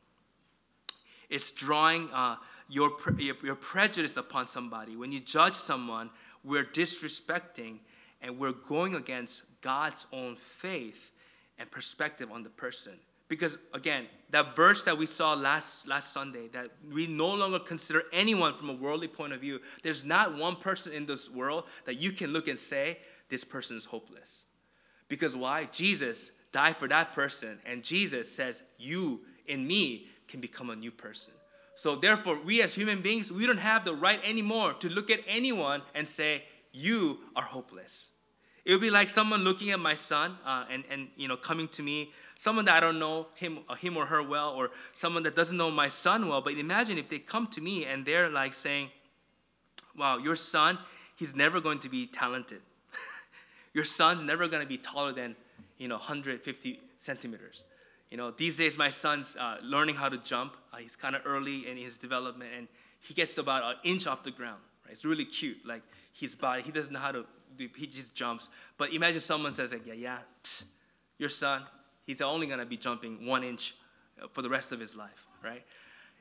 It's 1.29 1.51
drawing 1.51 2.09
uh, 2.13 2.37
your, 2.69 2.91
your, 3.17 3.35
your 3.43 3.55
prejudice 3.55 4.17
upon 4.17 4.47
somebody. 4.47 4.95
When 4.95 5.11
you 5.11 5.19
judge 5.19 5.53
someone, 5.53 6.09
we're 6.43 6.63
disrespecting 6.63 7.79
and 8.21 8.39
we're 8.39 8.53
going 8.53 8.95
against 8.95 9.43
God's 9.61 10.07
own 10.11 10.35
faith 10.35 11.11
and 11.59 11.69
perspective 11.69 12.31
on 12.31 12.43
the 12.43 12.49
person. 12.49 12.93
Because 13.29 13.57
again, 13.73 14.07
that 14.29 14.55
verse 14.55 14.83
that 14.85 14.97
we 14.97 15.05
saw 15.05 15.33
last, 15.33 15.87
last 15.87 16.13
Sunday, 16.13 16.47
that 16.49 16.71
we 16.93 17.07
no 17.07 17.33
longer 17.33 17.59
consider 17.59 18.03
anyone 18.13 18.53
from 18.53 18.69
a 18.69 18.73
worldly 18.73 19.07
point 19.07 19.33
of 19.33 19.41
view, 19.41 19.59
there's 19.83 20.05
not 20.05 20.37
one 20.37 20.55
person 20.55 20.93
in 20.93 21.05
this 21.05 21.29
world 21.29 21.65
that 21.85 21.95
you 21.95 22.11
can 22.11 22.31
look 22.31 22.47
and 22.47 22.59
say, 22.59 22.99
this 23.29 23.43
person 23.43 23.77
is 23.77 23.85
hopeless. 23.85 24.45
Because 25.09 25.35
why? 25.35 25.65
Jesus 25.71 26.31
died 26.51 26.77
for 26.77 26.87
that 26.87 27.13
person, 27.13 27.59
and 27.65 27.83
Jesus 27.83 28.31
says, 28.31 28.63
You 28.77 29.21
in 29.45 29.65
me 29.65 30.07
can 30.27 30.39
become 30.41 30.69
a 30.69 30.75
new 30.75 30.91
person. 30.91 31.33
So 31.75 31.95
therefore, 31.95 32.41
we 32.41 32.61
as 32.61 32.73
human 32.73 33.01
beings, 33.01 33.31
we 33.31 33.45
don't 33.45 33.59
have 33.59 33.85
the 33.85 33.93
right 33.93 34.19
anymore 34.27 34.73
to 34.75 34.89
look 34.89 35.09
at 35.11 35.19
anyone 35.27 35.83
and 35.93 36.07
say, 36.07 36.43
"You 36.71 37.19
are 37.35 37.43
hopeless." 37.43 38.09
It 38.67 38.73
would 38.73 38.81
be 38.81 38.89
like 38.89 39.07
someone 39.07 39.45
looking 39.45 39.71
at 39.71 39.79
my 39.79 39.95
son 39.95 40.37
uh, 40.45 40.65
and 40.69 40.83
and 40.91 41.07
you 41.15 41.29
know 41.29 41.37
coming 41.37 41.69
to 41.69 41.81
me, 41.81 42.11
someone 42.37 42.65
that 42.65 42.75
I 42.75 42.79
don't 42.81 42.99
know 42.99 43.27
him 43.35 43.59
uh, 43.69 43.75
him 43.75 43.95
or 43.95 44.07
her 44.07 44.21
well, 44.21 44.49
or 44.49 44.71
someone 44.91 45.23
that 45.23 45.37
doesn't 45.37 45.55
know 45.55 45.71
my 45.71 45.87
son 45.87 46.27
well. 46.27 46.41
But 46.41 46.55
imagine 46.55 46.97
if 46.97 47.07
they 47.07 47.19
come 47.19 47.47
to 47.47 47.61
me 47.61 47.85
and 47.85 48.05
they're 48.05 48.29
like 48.29 48.53
saying, 48.53 48.89
"Wow, 49.97 50.17
your 50.17 50.35
son, 50.35 50.79
he's 51.15 51.33
never 51.33 51.61
going 51.61 51.79
to 51.79 51.87
be 51.87 52.07
talented. 52.07 52.59
your 53.73 53.85
son's 53.85 54.21
never 54.21 54.49
going 54.49 54.61
to 54.61 54.67
be 54.67 54.77
taller 54.77 55.13
than 55.13 55.37
you 55.77 55.87
know 55.87 55.95
150 55.95 56.81
centimeters." 56.97 57.63
You 58.11 58.17
know, 58.17 58.31
these 58.31 58.57
days 58.57 58.77
my 58.77 58.89
son's 58.89 59.37
uh, 59.37 59.59
learning 59.63 59.95
how 59.95 60.09
to 60.09 60.17
jump. 60.17 60.57
Uh, 60.73 60.77
he's 60.79 60.97
kind 60.97 61.15
of 61.15 61.21
early 61.23 61.65
in 61.65 61.77
his 61.77 61.97
development, 61.97 62.51
and 62.53 62.67
he 62.99 63.13
gets 63.13 63.37
about 63.37 63.63
an 63.63 63.75
inch 63.85 64.07
off 64.07 64.23
the 64.23 64.31
ground. 64.31 64.59
Right? 64.83 64.91
It's 64.91 65.05
really 65.05 65.23
cute. 65.23 65.65
Like 65.65 65.83
his 66.11 66.35
body, 66.35 66.63
he 66.63 66.71
doesn't 66.71 66.91
know 66.91 66.99
how 66.99 67.13
to. 67.13 67.25
He 67.57 67.87
just 67.87 68.15
jumps. 68.15 68.49
But 68.77 68.93
imagine 68.93 69.19
someone 69.19 69.53
says 69.53 69.71
like, 69.71 69.85
"Yeah, 69.85 69.93
yeah, 69.93 70.19
psst, 70.43 70.65
your 71.17 71.29
son, 71.29 71.63
he's 72.05 72.21
only 72.21 72.47
gonna 72.47 72.65
be 72.65 72.77
jumping 72.77 73.25
one 73.25 73.43
inch 73.43 73.75
uh, 74.21 74.27
for 74.31 74.41
the 74.41 74.49
rest 74.49 74.71
of 74.71 74.79
his 74.79 74.95
life." 74.95 75.25
Right? 75.43 75.63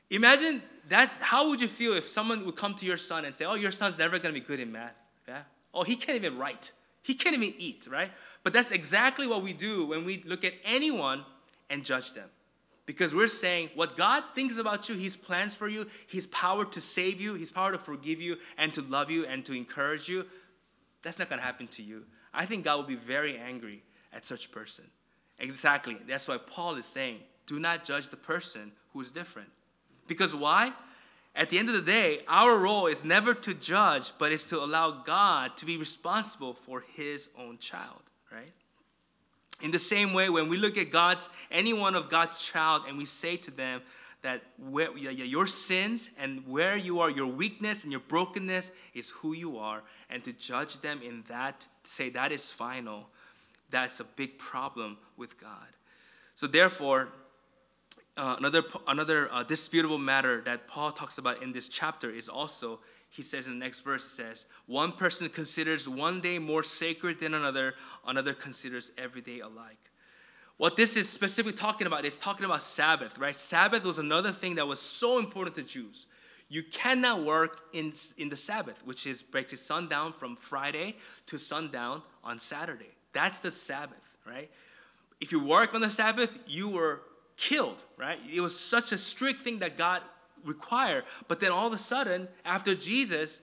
Imagine 0.09 0.61
that's 0.87 1.19
how 1.19 1.49
would 1.49 1.59
you 1.59 1.67
feel 1.67 1.93
if 1.93 2.05
someone 2.05 2.45
would 2.45 2.55
come 2.55 2.73
to 2.75 2.85
your 2.85 2.97
son 2.97 3.25
and 3.25 3.33
say, 3.33 3.45
"Oh, 3.45 3.55
your 3.55 3.71
son's 3.71 3.97
never 3.97 4.19
gonna 4.19 4.33
be 4.33 4.39
good 4.39 4.59
in 4.59 4.71
math." 4.71 4.95
Yeah. 5.27 5.41
Oh, 5.73 5.83
he 5.83 5.95
can't 5.95 6.17
even 6.17 6.37
write. 6.37 6.71
He 7.03 7.13
can't 7.13 7.35
even 7.35 7.53
eat. 7.59 7.87
Right? 7.89 8.11
But 8.43 8.53
that's 8.53 8.71
exactly 8.71 9.27
what 9.27 9.43
we 9.43 9.53
do 9.53 9.87
when 9.87 10.05
we 10.05 10.23
look 10.25 10.43
at 10.43 10.53
anyone 10.63 11.25
and 11.69 11.83
judge 11.83 12.13
them. 12.13 12.29
Because 12.87 13.13
we're 13.13 13.27
saying 13.27 13.69
what 13.75 13.97
God 13.97 14.23
thinks 14.33 14.57
about 14.57 14.87
you, 14.87 14.95
His 14.95 15.17
plans 15.17 15.53
for 15.53 15.67
you, 15.67 15.85
His 16.07 16.25
power 16.27 16.63
to 16.63 16.81
save 16.81 17.19
you, 17.19 17.33
His 17.33 17.51
power 17.51 17.73
to 17.73 17.77
forgive 17.77 18.21
you 18.21 18.37
and 18.57 18.73
to 18.73 18.81
love 18.81 19.11
you 19.11 19.25
and 19.25 19.43
to 19.45 19.53
encourage 19.53 20.07
you, 20.07 20.25
that's 21.01 21.19
not 21.19 21.29
going 21.29 21.39
to 21.39 21.45
happen 21.45 21.67
to 21.67 21.83
you. 21.83 22.05
I 22.33 22.45
think 22.45 22.65
God 22.65 22.77
will 22.77 22.83
be 22.83 22.95
very 22.95 23.37
angry 23.37 23.83
at 24.13 24.25
such 24.25 24.51
person. 24.51 24.85
Exactly. 25.39 25.97
That's 26.07 26.27
why 26.27 26.37
Paul 26.37 26.75
is 26.75 26.85
saying, 26.85 27.19
do 27.45 27.59
not 27.59 27.83
judge 27.83 28.09
the 28.09 28.17
person 28.17 28.71
who 28.93 29.01
is 29.01 29.11
different. 29.11 29.49
Because 30.07 30.35
why? 30.35 30.71
At 31.35 31.49
the 31.49 31.59
end 31.59 31.69
of 31.69 31.75
the 31.75 31.81
day, 31.81 32.21
our 32.27 32.57
role 32.57 32.87
is 32.87 33.05
never 33.05 33.33
to 33.35 33.53
judge, 33.53 34.11
but 34.17 34.31
it's 34.31 34.45
to 34.45 34.57
allow 34.57 34.91
God 34.91 35.55
to 35.57 35.65
be 35.65 35.77
responsible 35.77 36.53
for 36.53 36.83
his 36.93 37.29
own 37.37 37.59
child, 37.59 38.01
right? 38.31 38.53
In 39.61 39.71
the 39.71 39.79
same 39.79 40.13
way, 40.13 40.29
when 40.29 40.49
we 40.49 40.57
look 40.57 40.77
at 40.77 40.91
God's, 40.91 41.29
any 41.51 41.73
one 41.73 41.95
of 41.95 42.09
God's 42.09 42.47
child, 42.47 42.83
and 42.87 42.97
we 42.97 43.05
say 43.05 43.35
to 43.37 43.51
them 43.51 43.81
that 44.21 44.43
where, 44.57 44.95
your 44.97 45.47
sins 45.47 46.09
and 46.19 46.45
where 46.47 46.75
you 46.75 46.99
are, 46.99 47.09
your 47.09 47.27
weakness 47.27 47.83
and 47.83 47.91
your 47.91 48.01
brokenness 48.01 48.71
is 48.93 49.09
who 49.09 49.33
you 49.33 49.57
are, 49.57 49.83
and 50.09 50.23
to 50.23 50.33
judge 50.33 50.79
them 50.79 51.01
in 51.03 51.23
that, 51.27 51.67
say 51.83 52.09
that 52.09 52.31
is 52.31 52.51
final, 52.51 53.09
that's 53.69 53.99
a 53.99 54.03
big 54.03 54.37
problem 54.37 54.97
with 55.17 55.39
God. 55.39 55.67
So 56.35 56.47
therefore, 56.47 57.09
uh, 58.15 58.35
another 58.39 58.63
another 58.87 59.31
uh, 59.31 59.43
disputable 59.43 59.99
matter 59.99 60.41
that 60.41 60.67
Paul 60.67 60.91
talks 60.91 61.19
about 61.19 61.43
in 61.43 61.51
this 61.51 61.69
chapter 61.69 62.09
is 62.09 62.27
also 62.27 62.79
he 63.09 63.21
says 63.21 63.47
in 63.47 63.57
the 63.57 63.65
next 63.65 63.79
verse, 63.79 64.03
says, 64.03 64.45
One 64.65 64.91
person 64.91 65.29
considers 65.29 65.87
one 65.87 66.21
day 66.21 66.39
more 66.39 66.63
sacred 66.63 67.19
than 67.19 67.33
another, 67.33 67.73
another 68.05 68.33
considers 68.33 68.91
every 68.97 69.21
day 69.21 69.39
alike. 69.39 69.91
What 70.57 70.75
this 70.75 70.97
is 70.97 71.07
specifically 71.07 71.53
talking 71.53 71.85
about 71.85 72.03
is 72.03 72.17
talking 72.17 72.45
about 72.45 72.63
Sabbath, 72.63 73.17
right? 73.19 73.37
Sabbath 73.37 73.83
was 73.83 73.99
another 73.99 74.31
thing 74.31 74.55
that 74.55 74.67
was 74.67 74.79
so 74.79 75.19
important 75.19 75.55
to 75.55 75.63
Jews. 75.63 76.07
You 76.49 76.63
cannot 76.63 77.23
work 77.23 77.59
in, 77.73 77.93
in 78.17 78.29
the 78.29 78.37
Sabbath, 78.37 78.81
which 78.85 79.05
is 79.05 79.21
breaks 79.21 79.59
sundown 79.59 80.13
from 80.13 80.35
Friday 80.35 80.95
to 81.27 81.37
sundown 81.37 82.01
on 82.23 82.39
Saturday. 82.39 82.89
That's 83.13 83.39
the 83.39 83.51
Sabbath, 83.51 84.17
right? 84.25 84.49
If 85.21 85.31
you 85.31 85.43
work 85.43 85.75
on 85.75 85.81
the 85.81 85.89
Sabbath, 85.89 86.31
you 86.47 86.69
were 86.69 87.01
killed, 87.35 87.83
right? 87.97 88.19
It 88.31 88.41
was 88.41 88.57
such 88.59 88.91
a 88.91 88.97
strict 88.97 89.41
thing 89.41 89.59
that 89.59 89.77
God 89.77 90.01
required. 90.43 91.03
But 91.27 91.39
then 91.39 91.51
all 91.51 91.67
of 91.67 91.73
a 91.73 91.77
sudden, 91.77 92.27
after 92.45 92.73
Jesus, 92.73 93.41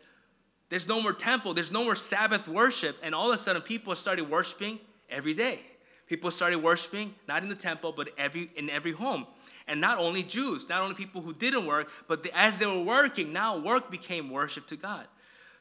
there's 0.68 0.88
no 0.88 1.00
more 1.00 1.12
temple, 1.12 1.54
there's 1.54 1.72
no 1.72 1.84
more 1.84 1.96
Sabbath 1.96 2.48
worship, 2.48 2.96
and 3.02 3.14
all 3.14 3.30
of 3.30 3.36
a 3.36 3.38
sudden 3.38 3.62
people 3.62 3.94
started 3.94 4.28
worshiping 4.28 4.80
every 5.08 5.34
day. 5.34 5.60
People 6.06 6.30
started 6.30 6.58
worshiping 6.58 7.14
not 7.26 7.42
in 7.42 7.48
the 7.48 7.54
temple, 7.54 7.92
but 7.92 8.10
every 8.18 8.50
in 8.56 8.68
every 8.70 8.92
home. 8.92 9.26
And 9.66 9.80
not 9.80 9.98
only 9.98 10.22
Jews, 10.22 10.68
not 10.68 10.82
only 10.82 10.94
people 10.94 11.22
who 11.22 11.32
didn't 11.32 11.66
work, 11.66 11.90
but 12.06 12.22
the, 12.22 12.36
as 12.36 12.58
they 12.58 12.66
were 12.66 12.82
working, 12.82 13.32
now 13.32 13.56
work 13.56 13.90
became 13.90 14.30
worship 14.30 14.66
to 14.66 14.76
God. 14.76 15.06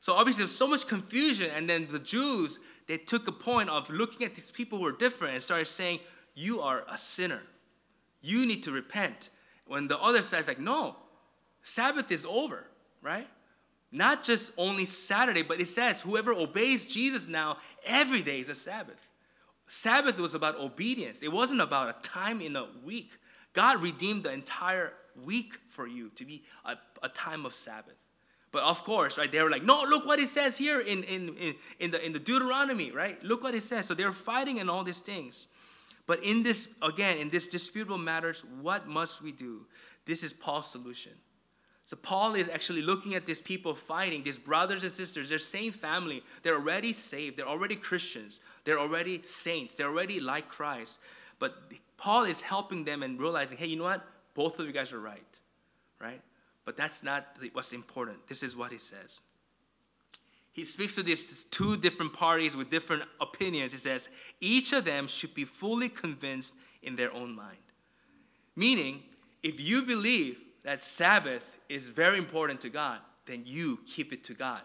So 0.01 0.13
obviously 0.13 0.41
there's 0.41 0.51
so 0.51 0.67
much 0.67 0.85
confusion, 0.87 1.49
and 1.55 1.69
then 1.69 1.87
the 1.89 1.99
Jews 1.99 2.59
they 2.87 2.97
took 2.97 3.27
a 3.27 3.31
point 3.31 3.69
of 3.69 3.89
looking 3.89 4.25
at 4.25 4.35
these 4.35 4.51
people 4.51 4.79
who 4.79 4.85
are 4.85 4.91
different 4.91 5.35
and 5.35 5.43
started 5.43 5.67
saying, 5.67 5.99
"You 6.35 6.59
are 6.59 6.83
a 6.89 6.97
sinner. 6.97 7.43
You 8.21 8.45
need 8.45 8.63
to 8.63 8.71
repent." 8.71 9.29
When 9.65 9.87
the 9.87 9.97
other 9.97 10.21
side 10.21 10.41
is 10.41 10.47
like, 10.49 10.59
"No, 10.59 10.97
Sabbath 11.61 12.11
is 12.11 12.25
over, 12.25 12.67
right? 13.01 13.29
Not 13.89 14.23
just 14.23 14.51
only 14.57 14.83
Saturday, 14.83 15.43
but 15.43 15.61
it 15.61 15.67
says 15.67 16.01
whoever 16.01 16.33
obeys 16.33 16.85
Jesus 16.85 17.27
now, 17.27 17.57
every 17.85 18.21
day 18.21 18.39
is 18.39 18.49
a 18.49 18.55
Sabbath. 18.55 19.12
Sabbath 19.73 20.19
was 20.19 20.35
about 20.35 20.59
obedience, 20.59 21.23
it 21.23 21.31
wasn't 21.31 21.59
about 21.59 21.89
a 21.89 22.07
time 22.07 22.41
in 22.41 22.55
a 22.55 22.67
week. 22.83 23.17
God 23.53 23.81
redeemed 23.81 24.23
the 24.23 24.31
entire 24.31 24.93
week 25.25 25.55
for 25.67 25.87
you 25.87 26.09
to 26.11 26.25
be 26.25 26.43
a, 26.63 26.75
a 27.01 27.09
time 27.09 27.43
of 27.43 27.55
Sabbath. 27.55 27.95
But 28.51 28.61
of 28.61 28.83
course, 28.83 29.17
right, 29.17 29.31
they 29.31 29.41
were 29.41 29.49
like, 29.49 29.63
no, 29.63 29.83
look 29.89 30.05
what 30.05 30.19
it 30.19 30.27
says 30.27 30.59
here 30.59 30.79
in, 30.79 31.01
in, 31.03 31.35
in, 31.37 31.55
in, 31.79 31.89
the, 31.89 32.05
in 32.05 32.13
the 32.13 32.19
Deuteronomy, 32.19 32.91
right? 32.91 33.21
Look 33.23 33.41
what 33.41 33.55
it 33.55 33.63
says. 33.63 33.87
So 33.87 33.95
they're 33.95 34.11
fighting 34.11 34.59
and 34.59 34.69
all 34.69 34.83
these 34.83 34.99
things. 34.99 35.47
But 36.05 36.23
in 36.23 36.43
this, 36.43 36.69
again, 36.83 37.17
in 37.17 37.31
this 37.31 37.47
disputable 37.47 37.97
matters, 37.97 38.43
what 38.61 38.87
must 38.87 39.23
we 39.23 39.31
do? 39.31 39.65
This 40.05 40.21
is 40.21 40.33
Paul's 40.33 40.67
solution. 40.69 41.13
So 41.85 41.97
Paul 41.97 42.35
is 42.35 42.47
actually 42.47 42.81
looking 42.81 43.13
at 43.13 43.25
these 43.25 43.41
people 43.41 43.73
fighting, 43.75 44.23
these 44.23 44.39
brothers 44.39 44.83
and 44.83 44.91
sisters, 44.91 45.29
they're 45.29 45.37
same 45.37 45.73
family. 45.73 46.23
They're 46.41 46.55
already 46.55 46.93
saved. 46.93 47.37
They're 47.37 47.47
already 47.47 47.75
Christians. 47.75 48.39
They're 48.63 48.79
already 48.79 49.21
saints. 49.23 49.75
They're 49.75 49.89
already 49.89 50.19
like 50.19 50.47
Christ. 50.47 50.99
But 51.39 51.55
Paul 51.97 52.23
is 52.23 52.39
helping 52.39 52.85
them 52.85 53.03
and 53.03 53.19
realizing, 53.19 53.57
hey, 53.57 53.67
you 53.67 53.75
know 53.75 53.83
what? 53.83 54.05
Both 54.33 54.59
of 54.59 54.65
you 54.65 54.71
guys 54.71 54.93
are 54.93 54.99
right. 54.99 55.39
Right? 55.99 56.21
But 56.63 56.77
that's 56.77 57.03
not 57.03 57.25
what's 57.51 57.73
important. 57.73 58.27
This 58.27 58.43
is 58.43 58.55
what 58.55 58.71
he 58.71 58.77
says. 58.77 59.19
He 60.53 60.65
speaks 60.65 60.95
to 60.95 61.03
these 61.03 61.43
two 61.45 61.75
different 61.77 62.13
parties 62.13 62.55
with 62.55 62.69
different 62.69 63.03
opinions. 63.19 63.73
He 63.73 63.79
says, 63.79 64.07
each 64.39 64.71
of 64.71 64.85
them 64.85 65.07
should 65.07 65.33
be 65.33 65.45
fully 65.45 65.89
convinced 65.89 66.53
in 66.81 66.95
their 66.95 67.13
own 67.13 67.35
mind. 67.35 67.57
Meaning, 68.55 69.03
if 69.41 69.59
you 69.59 69.81
believe 69.81 70.37
that 70.63 70.81
Sabbath 70.81 71.59
is 71.73 71.87
very 71.87 72.17
important 72.17 72.61
to 72.61 72.69
God, 72.69 72.99
then 73.25 73.41
you 73.45 73.79
keep 73.85 74.13
it 74.13 74.23
to 74.25 74.33
God. 74.33 74.61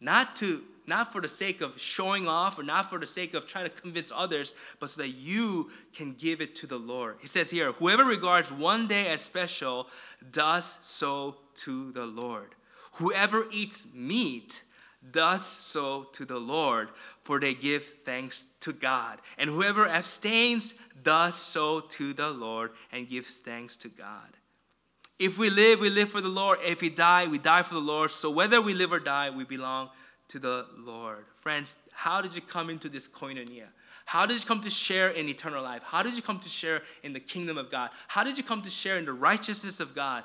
Not 0.00 0.36
to 0.36 0.62
not 0.86 1.10
for 1.10 1.22
the 1.22 1.28
sake 1.30 1.62
of 1.62 1.80
showing 1.80 2.28
off 2.28 2.58
or 2.58 2.62
not 2.62 2.90
for 2.90 2.98
the 2.98 3.06
sake 3.06 3.32
of 3.32 3.46
trying 3.46 3.64
to 3.64 3.70
convince 3.70 4.12
others, 4.14 4.52
but 4.78 4.90
so 4.90 5.00
that 5.00 5.08
you 5.08 5.70
can 5.94 6.12
give 6.12 6.42
it 6.42 6.54
to 6.56 6.66
the 6.66 6.76
Lord. 6.76 7.16
He 7.22 7.26
says 7.26 7.50
here, 7.50 7.72
whoever 7.72 8.04
regards 8.04 8.52
one 8.52 8.86
day 8.86 9.08
as 9.08 9.22
special 9.22 9.88
does 10.30 10.78
so 10.82 11.36
to 11.62 11.90
the 11.92 12.04
Lord. 12.04 12.54
Whoever 12.96 13.46
eats 13.50 13.86
meat 13.94 14.62
does 15.10 15.46
so 15.46 16.04
to 16.12 16.26
the 16.26 16.38
Lord, 16.38 16.90
for 17.22 17.40
they 17.40 17.54
give 17.54 17.82
thanks 17.84 18.46
to 18.60 18.74
God. 18.74 19.20
And 19.38 19.48
whoever 19.48 19.88
abstains 19.88 20.74
does 21.02 21.34
so 21.34 21.80
to 21.80 22.12
the 22.12 22.30
Lord 22.30 22.72
and 22.92 23.08
gives 23.08 23.38
thanks 23.38 23.78
to 23.78 23.88
God. 23.88 24.36
If 25.18 25.38
we 25.38 25.48
live, 25.48 25.80
we 25.80 25.90
live 25.90 26.08
for 26.08 26.20
the 26.20 26.28
Lord. 26.28 26.58
If 26.62 26.80
we 26.80 26.90
die, 26.90 27.26
we 27.26 27.38
die 27.38 27.62
for 27.62 27.74
the 27.74 27.80
Lord. 27.80 28.10
So 28.10 28.30
whether 28.30 28.60
we 28.60 28.74
live 28.74 28.92
or 28.92 28.98
die, 28.98 29.30
we 29.30 29.44
belong 29.44 29.90
to 30.28 30.38
the 30.38 30.66
Lord. 30.76 31.24
Friends, 31.36 31.76
how 31.92 32.20
did 32.20 32.34
you 32.34 32.42
come 32.42 32.70
into 32.70 32.88
this 32.88 33.08
koinonia? 33.08 33.68
How 34.06 34.26
did 34.26 34.40
you 34.40 34.46
come 34.46 34.60
to 34.60 34.70
share 34.70 35.10
in 35.10 35.28
eternal 35.28 35.62
life? 35.62 35.82
How 35.82 36.02
did 36.02 36.16
you 36.16 36.22
come 36.22 36.38
to 36.40 36.48
share 36.48 36.82
in 37.02 37.12
the 37.12 37.20
kingdom 37.20 37.56
of 37.56 37.70
God? 37.70 37.90
How 38.08 38.24
did 38.24 38.36
you 38.36 38.44
come 38.44 38.62
to 38.62 38.70
share 38.70 38.98
in 38.98 39.04
the 39.04 39.12
righteousness 39.12 39.80
of 39.80 39.94
God? 39.94 40.24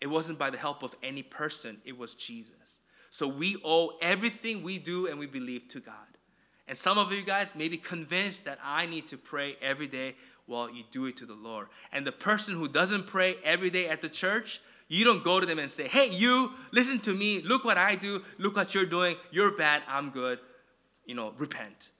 It 0.00 0.08
wasn't 0.08 0.38
by 0.38 0.50
the 0.50 0.58
help 0.58 0.82
of 0.82 0.94
any 1.02 1.22
person, 1.22 1.78
it 1.84 1.98
was 1.98 2.14
Jesus. 2.14 2.80
So 3.10 3.26
we 3.26 3.56
owe 3.64 3.98
everything 4.00 4.62
we 4.62 4.78
do 4.78 5.08
and 5.08 5.18
we 5.18 5.26
believe 5.26 5.68
to 5.68 5.80
God. 5.80 5.94
And 6.68 6.78
some 6.78 6.98
of 6.98 7.12
you 7.12 7.22
guys 7.22 7.56
may 7.56 7.66
be 7.68 7.76
convinced 7.76 8.44
that 8.44 8.58
I 8.62 8.86
need 8.86 9.08
to 9.08 9.18
pray 9.18 9.56
every 9.60 9.88
day 9.88 10.14
well, 10.50 10.68
you 10.68 10.82
do 10.90 11.06
it 11.06 11.16
to 11.18 11.26
the 11.26 11.34
Lord. 11.34 11.68
And 11.92 12.04
the 12.04 12.12
person 12.12 12.56
who 12.56 12.68
doesn't 12.68 13.06
pray 13.06 13.36
every 13.44 13.70
day 13.70 13.88
at 13.88 14.02
the 14.02 14.08
church, 14.08 14.60
you 14.88 15.04
don't 15.04 15.22
go 15.22 15.38
to 15.38 15.46
them 15.46 15.60
and 15.60 15.70
say, 15.70 15.86
hey, 15.86 16.08
you, 16.10 16.50
listen 16.72 16.98
to 17.00 17.14
me. 17.14 17.40
Look 17.40 17.64
what 17.64 17.78
I 17.78 17.94
do. 17.94 18.22
Look 18.36 18.56
what 18.56 18.74
you're 18.74 18.84
doing. 18.84 19.14
You're 19.30 19.56
bad. 19.56 19.82
I'm 19.86 20.10
good. 20.10 20.40
You 21.06 21.14
know, 21.14 21.32
repent. 21.38 21.92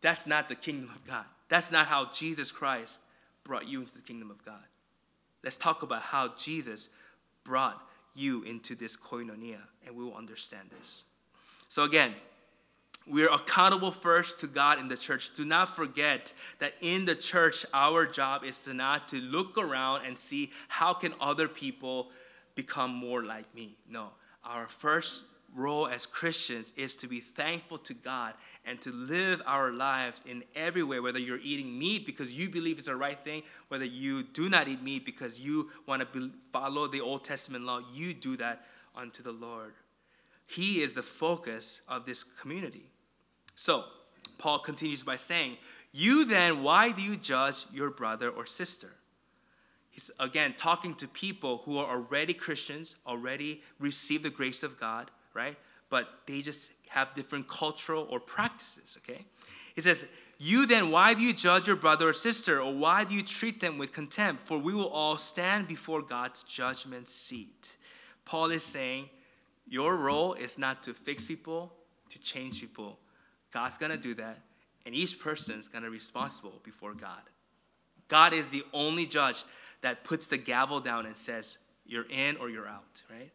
That's 0.00 0.26
not 0.26 0.48
the 0.48 0.54
kingdom 0.54 0.90
of 0.94 1.04
God. 1.06 1.26
That's 1.50 1.70
not 1.70 1.86
how 1.86 2.10
Jesus 2.10 2.50
Christ 2.50 3.02
brought 3.44 3.68
you 3.68 3.80
into 3.80 3.94
the 3.94 4.02
kingdom 4.02 4.30
of 4.30 4.42
God. 4.44 4.64
Let's 5.44 5.58
talk 5.58 5.82
about 5.82 6.02
how 6.02 6.34
Jesus 6.36 6.88
brought 7.44 7.80
you 8.14 8.42
into 8.44 8.74
this 8.74 8.96
koinonia, 8.96 9.60
and 9.86 9.94
we 9.94 10.04
will 10.04 10.16
understand 10.16 10.70
this. 10.78 11.04
So, 11.68 11.84
again, 11.84 12.14
we're 13.08 13.32
accountable 13.32 13.90
first 13.90 14.40
to 14.40 14.46
God 14.46 14.78
in 14.78 14.88
the 14.88 14.96
church. 14.96 15.32
Do 15.34 15.44
not 15.44 15.68
forget 15.68 16.32
that 16.58 16.74
in 16.80 17.04
the 17.04 17.14
church, 17.14 17.64
our 17.72 18.06
job 18.06 18.44
is 18.44 18.58
to 18.60 18.74
not 18.74 19.08
to 19.08 19.16
look 19.16 19.56
around 19.56 20.06
and 20.06 20.18
see 20.18 20.50
how 20.68 20.92
can 20.92 21.14
other 21.20 21.48
people 21.48 22.10
become 22.54 22.94
more 22.94 23.24
like 23.24 23.52
me. 23.54 23.76
No, 23.88 24.10
our 24.44 24.66
first 24.66 25.24
role 25.54 25.86
as 25.86 26.06
Christians 26.06 26.72
is 26.76 26.96
to 26.96 27.08
be 27.08 27.20
thankful 27.20 27.78
to 27.78 27.94
God 27.94 28.34
and 28.64 28.80
to 28.82 28.92
live 28.92 29.42
our 29.46 29.72
lives 29.72 30.22
in 30.26 30.44
every 30.54 30.82
way, 30.82 31.00
whether 31.00 31.18
you're 31.18 31.40
eating 31.42 31.78
meat 31.78 32.04
because 32.04 32.36
you 32.36 32.48
believe 32.48 32.78
it's 32.78 32.86
the 32.86 32.96
right 32.96 33.18
thing, 33.18 33.42
whether 33.68 33.84
you 33.84 34.22
do 34.22 34.48
not 34.48 34.68
eat 34.68 34.82
meat 34.82 35.04
because 35.04 35.40
you 35.40 35.70
want 35.86 36.12
to 36.12 36.30
follow 36.52 36.86
the 36.86 37.00
Old 37.00 37.24
Testament 37.24 37.64
law, 37.64 37.80
you 37.92 38.12
do 38.12 38.36
that 38.36 38.64
unto 38.94 39.22
the 39.22 39.32
Lord. 39.32 39.72
He 40.46 40.80
is 40.80 40.94
the 40.94 41.02
focus 41.02 41.82
of 41.88 42.04
this 42.04 42.24
community. 42.24 42.90
So, 43.58 43.86
Paul 44.38 44.60
continues 44.60 45.02
by 45.02 45.16
saying, 45.16 45.56
You 45.90 46.24
then, 46.24 46.62
why 46.62 46.92
do 46.92 47.02
you 47.02 47.16
judge 47.16 47.66
your 47.72 47.90
brother 47.90 48.30
or 48.30 48.46
sister? 48.46 48.94
He's 49.90 50.12
again 50.20 50.54
talking 50.56 50.94
to 50.94 51.08
people 51.08 51.62
who 51.64 51.76
are 51.76 51.96
already 51.96 52.34
Christians, 52.34 52.94
already 53.04 53.62
received 53.80 54.22
the 54.22 54.30
grace 54.30 54.62
of 54.62 54.78
God, 54.78 55.10
right? 55.34 55.56
But 55.90 56.08
they 56.26 56.40
just 56.40 56.70
have 56.90 57.14
different 57.14 57.48
cultural 57.48 58.06
or 58.08 58.20
practices, 58.20 58.96
okay? 58.98 59.24
He 59.74 59.80
says, 59.80 60.06
You 60.38 60.64
then, 60.68 60.92
why 60.92 61.14
do 61.14 61.22
you 61.22 61.34
judge 61.34 61.66
your 61.66 61.74
brother 61.74 62.10
or 62.10 62.12
sister, 62.12 62.62
or 62.62 62.72
why 62.72 63.02
do 63.02 63.12
you 63.12 63.22
treat 63.22 63.58
them 63.58 63.76
with 63.76 63.92
contempt? 63.92 64.40
For 64.46 64.56
we 64.56 64.72
will 64.72 64.86
all 64.86 65.18
stand 65.18 65.66
before 65.66 66.00
God's 66.00 66.44
judgment 66.44 67.08
seat. 67.08 67.76
Paul 68.24 68.52
is 68.52 68.62
saying, 68.62 69.08
Your 69.66 69.96
role 69.96 70.34
is 70.34 70.58
not 70.58 70.84
to 70.84 70.94
fix 70.94 71.26
people, 71.26 71.72
to 72.10 72.20
change 72.20 72.60
people 72.60 73.00
God's 73.52 73.78
going 73.78 73.92
to 73.92 73.98
do 73.98 74.14
that, 74.14 74.38
and 74.84 74.94
each 74.94 75.18
person 75.18 75.58
is 75.58 75.68
going 75.68 75.84
to 75.84 75.90
be 75.90 75.94
responsible 75.94 76.60
before 76.62 76.94
God. 76.94 77.22
God 78.08 78.32
is 78.32 78.50
the 78.50 78.64
only 78.72 79.06
judge 79.06 79.44
that 79.82 80.04
puts 80.04 80.26
the 80.26 80.38
gavel 80.38 80.80
down 80.80 81.06
and 81.06 81.16
says, 81.16 81.58
You're 81.86 82.06
in 82.10 82.36
or 82.36 82.50
you're 82.50 82.68
out, 82.68 83.02
right? 83.10 83.30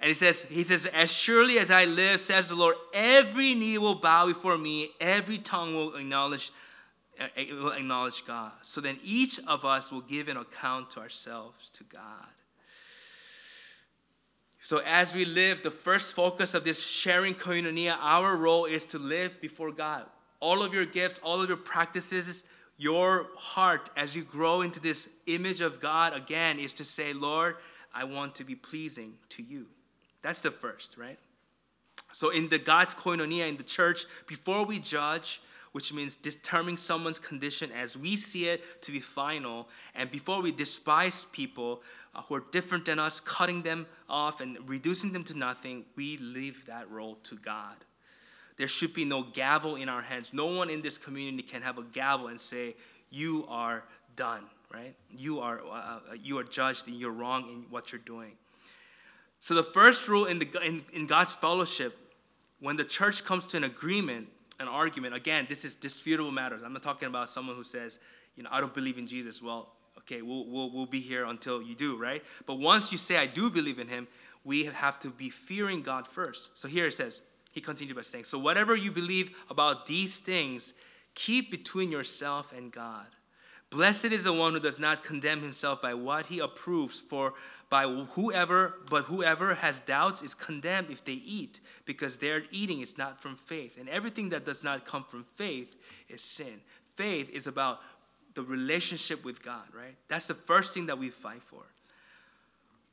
And 0.00 0.08
he 0.08 0.14
says, 0.14 0.42
he 0.42 0.62
says, 0.62 0.86
as 0.86 1.12
surely 1.12 1.58
as 1.58 1.70
I 1.70 1.84
live, 1.84 2.20
says 2.20 2.48
the 2.48 2.54
Lord, 2.54 2.76
every 2.94 3.54
knee 3.54 3.78
will 3.78 3.96
bow 3.96 4.28
before 4.28 4.56
me, 4.56 4.90
every 5.00 5.38
tongue 5.38 5.74
will 5.74 5.96
acknowledge, 5.96 6.52
uh, 7.18 7.26
will 7.50 7.72
acknowledge 7.72 8.24
God. 8.24 8.52
So 8.62 8.80
then 8.80 8.98
each 9.02 9.40
of 9.48 9.64
us 9.64 9.90
will 9.90 10.02
give 10.02 10.28
an 10.28 10.36
account 10.36 10.90
to 10.90 11.00
ourselves, 11.00 11.68
to 11.70 11.82
God. 11.82 12.28
So, 14.60 14.82
as 14.84 15.14
we 15.14 15.24
live, 15.24 15.62
the 15.62 15.70
first 15.70 16.14
focus 16.14 16.54
of 16.54 16.64
this 16.64 16.84
sharing 16.84 17.34
koinonia, 17.34 17.96
our 18.00 18.36
role 18.36 18.64
is 18.64 18.86
to 18.86 18.98
live 18.98 19.40
before 19.40 19.70
God. 19.70 20.04
All 20.40 20.62
of 20.62 20.74
your 20.74 20.84
gifts, 20.84 21.20
all 21.22 21.40
of 21.40 21.48
your 21.48 21.56
practices, 21.56 22.44
your 22.76 23.28
heart 23.36 23.90
as 23.96 24.14
you 24.16 24.24
grow 24.24 24.62
into 24.62 24.80
this 24.80 25.08
image 25.26 25.60
of 25.60 25.80
God 25.80 26.12
again 26.12 26.58
is 26.58 26.74
to 26.74 26.84
say, 26.84 27.12
Lord, 27.12 27.56
I 27.94 28.04
want 28.04 28.34
to 28.36 28.44
be 28.44 28.54
pleasing 28.54 29.14
to 29.30 29.42
you. 29.42 29.66
That's 30.22 30.40
the 30.40 30.50
first, 30.50 30.96
right? 30.96 31.18
So, 32.12 32.30
in 32.30 32.48
the 32.48 32.58
God's 32.58 32.94
koinonia 32.94 33.48
in 33.48 33.56
the 33.56 33.62
church, 33.62 34.04
before 34.26 34.64
we 34.64 34.80
judge, 34.80 35.40
which 35.72 35.92
means 35.92 36.16
determining 36.16 36.76
someone's 36.76 37.18
condition 37.18 37.70
as 37.72 37.96
we 37.96 38.16
see 38.16 38.48
it 38.48 38.82
to 38.82 38.92
be 38.92 39.00
final, 39.00 39.68
and 39.94 40.10
before 40.10 40.42
we 40.42 40.50
despise 40.50 41.26
people, 41.26 41.82
uh, 42.18 42.22
who 42.22 42.34
are 42.34 42.44
different 42.50 42.84
than 42.84 42.98
us, 42.98 43.20
cutting 43.20 43.62
them 43.62 43.86
off 44.08 44.40
and 44.40 44.58
reducing 44.68 45.12
them 45.12 45.22
to 45.22 45.38
nothing, 45.38 45.84
we 45.94 46.16
leave 46.16 46.66
that 46.66 46.90
role 46.90 47.14
to 47.22 47.36
God. 47.36 47.76
There 48.56 48.66
should 48.66 48.92
be 48.92 49.04
no 49.04 49.22
gavel 49.22 49.76
in 49.76 49.88
our 49.88 50.02
hands. 50.02 50.34
No 50.34 50.46
one 50.46 50.68
in 50.68 50.82
this 50.82 50.98
community 50.98 51.44
can 51.44 51.62
have 51.62 51.78
a 51.78 51.84
gavel 51.84 52.26
and 52.26 52.40
say, 52.40 52.74
You 53.08 53.46
are 53.48 53.84
done, 54.16 54.42
right? 54.74 54.96
You 55.16 55.38
are, 55.38 55.60
uh, 55.60 55.70
uh 55.70 56.00
you 56.20 56.38
are 56.40 56.44
judged 56.44 56.88
and 56.88 56.96
you're 56.96 57.12
wrong 57.12 57.48
in 57.52 57.66
what 57.70 57.92
you're 57.92 58.00
doing. 58.04 58.32
So, 59.38 59.54
the 59.54 59.62
first 59.62 60.08
rule 60.08 60.24
in, 60.24 60.40
the, 60.40 60.48
in, 60.66 60.82
in 60.92 61.06
God's 61.06 61.34
fellowship, 61.36 61.96
when 62.58 62.76
the 62.76 62.84
church 62.84 63.24
comes 63.24 63.46
to 63.48 63.56
an 63.58 63.64
agreement, 63.64 64.26
an 64.58 64.66
argument, 64.66 65.14
again, 65.14 65.46
this 65.48 65.64
is 65.64 65.76
disputable 65.76 66.32
matters. 66.32 66.62
I'm 66.64 66.72
not 66.72 66.82
talking 66.82 67.06
about 67.06 67.28
someone 67.28 67.54
who 67.54 67.62
says, 67.62 68.00
you 68.34 68.42
know, 68.42 68.50
I 68.50 68.60
don't 68.60 68.74
believe 68.74 68.98
in 68.98 69.06
Jesus. 69.06 69.40
Well, 69.40 69.72
okay, 69.98 70.22
we'll, 70.22 70.46
we'll, 70.46 70.70
we'll 70.70 70.86
be 70.86 71.00
here 71.00 71.24
until 71.24 71.62
you 71.62 71.74
do, 71.74 71.96
right? 71.96 72.22
But 72.46 72.58
once 72.58 72.90
you 72.92 72.98
say, 72.98 73.16
I 73.16 73.26
do 73.26 73.50
believe 73.50 73.78
in 73.78 73.88
him, 73.88 74.08
we 74.44 74.64
have 74.64 74.98
to 75.00 75.10
be 75.10 75.30
fearing 75.30 75.82
God 75.82 76.06
first. 76.06 76.50
So 76.58 76.68
here 76.68 76.86
it 76.86 76.94
says, 76.94 77.22
he 77.52 77.60
continued 77.60 77.96
by 77.96 78.02
saying, 78.02 78.24
So 78.24 78.38
whatever 78.38 78.74
you 78.74 78.90
believe 78.90 79.44
about 79.50 79.86
these 79.86 80.18
things, 80.18 80.74
keep 81.14 81.50
between 81.50 81.90
yourself 81.90 82.52
and 82.56 82.70
God. 82.70 83.06
Blessed 83.70 84.06
is 84.06 84.24
the 84.24 84.32
one 84.32 84.54
who 84.54 84.60
does 84.60 84.78
not 84.78 85.04
condemn 85.04 85.42
himself 85.42 85.82
by 85.82 85.92
what 85.92 86.26
he 86.26 86.38
approves, 86.38 87.00
for 87.00 87.34
by 87.68 87.82
whoever, 87.84 88.76
but 88.88 89.04
whoever 89.04 89.56
has 89.56 89.80
doubts 89.80 90.22
is 90.22 90.32
condemned 90.32 90.90
if 90.90 91.04
they 91.04 91.12
eat, 91.12 91.60
because 91.84 92.16
their 92.16 92.44
eating 92.50 92.80
is 92.80 92.96
not 92.96 93.20
from 93.20 93.36
faith. 93.36 93.76
And 93.78 93.88
everything 93.88 94.30
that 94.30 94.46
does 94.46 94.64
not 94.64 94.86
come 94.86 95.04
from 95.04 95.24
faith 95.24 95.76
is 96.08 96.22
sin. 96.22 96.60
Faith 96.94 97.28
is 97.30 97.46
about 97.46 97.80
the 98.38 98.44
relationship 98.44 99.24
with 99.24 99.42
God, 99.42 99.64
right? 99.74 99.96
That's 100.06 100.26
the 100.28 100.34
first 100.34 100.72
thing 100.72 100.86
that 100.86 100.96
we 100.96 101.10
fight 101.10 101.42
for. 101.42 101.62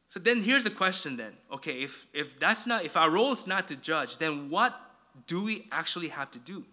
So 0.10 0.20
then 0.20 0.42
here's 0.42 0.64
the 0.64 0.72
question 0.72 1.18
then. 1.18 1.34
Okay, 1.52 1.84
if 1.84 2.08
if 2.14 2.40
that's 2.40 2.66
not 2.66 2.84
if 2.84 2.98
our 2.98 3.12
role 3.12 3.32
is 3.32 3.46
not 3.46 3.68
to 3.68 3.76
judge, 3.76 4.18
then 4.18 4.50
what 4.50 4.74
do 5.28 5.44
we 5.44 5.68
actually 5.72 6.08
have 6.08 6.32
to 6.32 6.40
do? 6.40 6.66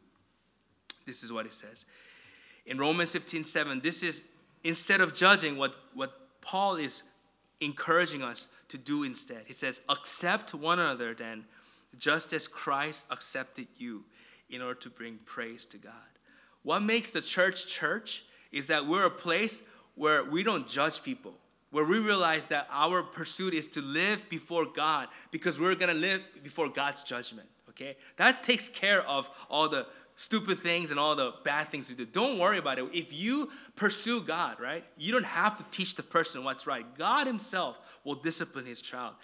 This 1.04 1.22
is 1.22 1.30
what 1.30 1.44
it 1.44 1.52
says. 1.52 1.85
In 2.64 2.78
Romans 2.78 3.11
15, 3.12 3.44
7, 3.44 3.80
this 3.80 4.02
is 4.02 4.22
instead 4.64 5.02
of 5.02 5.14
judging 5.14 5.58
what, 5.58 5.74
what 5.94 6.12
Paul 6.40 6.76
is 6.76 7.02
encouraging 7.61 8.22
us 8.22 8.48
to 8.68 8.78
do 8.78 9.02
instead. 9.02 9.42
He 9.46 9.52
says, 9.52 9.80
accept 9.88 10.54
one 10.54 10.78
another 10.78 11.14
then, 11.14 11.44
just 11.98 12.32
as 12.32 12.48
Christ 12.48 13.06
accepted 13.11 13.66
you 13.76 14.04
in 14.48 14.62
order 14.62 14.80
to 14.80 14.90
bring 14.90 15.18
praise 15.24 15.66
to 15.66 15.76
God. 15.76 15.92
What 16.62 16.82
makes 16.82 17.11
the 17.11 17.20
church 17.20 17.66
church 17.66 18.24
is 18.52 18.66
that 18.68 18.86
we're 18.86 19.06
a 19.06 19.10
place 19.10 19.62
where 19.94 20.24
we 20.24 20.42
don't 20.42 20.66
judge 20.66 21.02
people, 21.02 21.34
where 21.70 21.84
we 21.84 21.98
realize 21.98 22.46
that 22.48 22.68
our 22.70 23.02
pursuit 23.02 23.54
is 23.54 23.66
to 23.68 23.80
live 23.80 24.28
before 24.28 24.66
God 24.66 25.08
because 25.30 25.60
we're 25.60 25.74
gonna 25.74 25.94
live 25.94 26.22
before 26.42 26.68
God's 26.68 27.04
judgment. 27.04 27.48
Okay? 27.70 27.96
That 28.16 28.42
takes 28.42 28.68
care 28.68 29.02
of 29.02 29.30
all 29.50 29.68
the 29.68 29.86
stupid 30.14 30.58
things 30.58 30.90
and 30.90 31.00
all 31.00 31.16
the 31.16 31.32
bad 31.42 31.68
things 31.68 31.88
we 31.88 31.94
do. 31.94 32.04
Don't 32.04 32.38
worry 32.38 32.58
about 32.58 32.78
it. 32.78 32.86
If 32.92 33.12
you 33.12 33.50
pursue 33.76 34.22
God, 34.22 34.60
right, 34.60 34.84
you 34.98 35.10
don't 35.10 35.24
have 35.24 35.56
to 35.56 35.64
teach 35.70 35.94
the 35.94 36.02
person 36.02 36.44
what's 36.44 36.66
right. 36.66 36.86
God 36.96 37.26
Himself 37.26 38.00
will 38.04 38.14
discipline 38.14 38.66
His 38.66 38.82
child. 38.82 39.14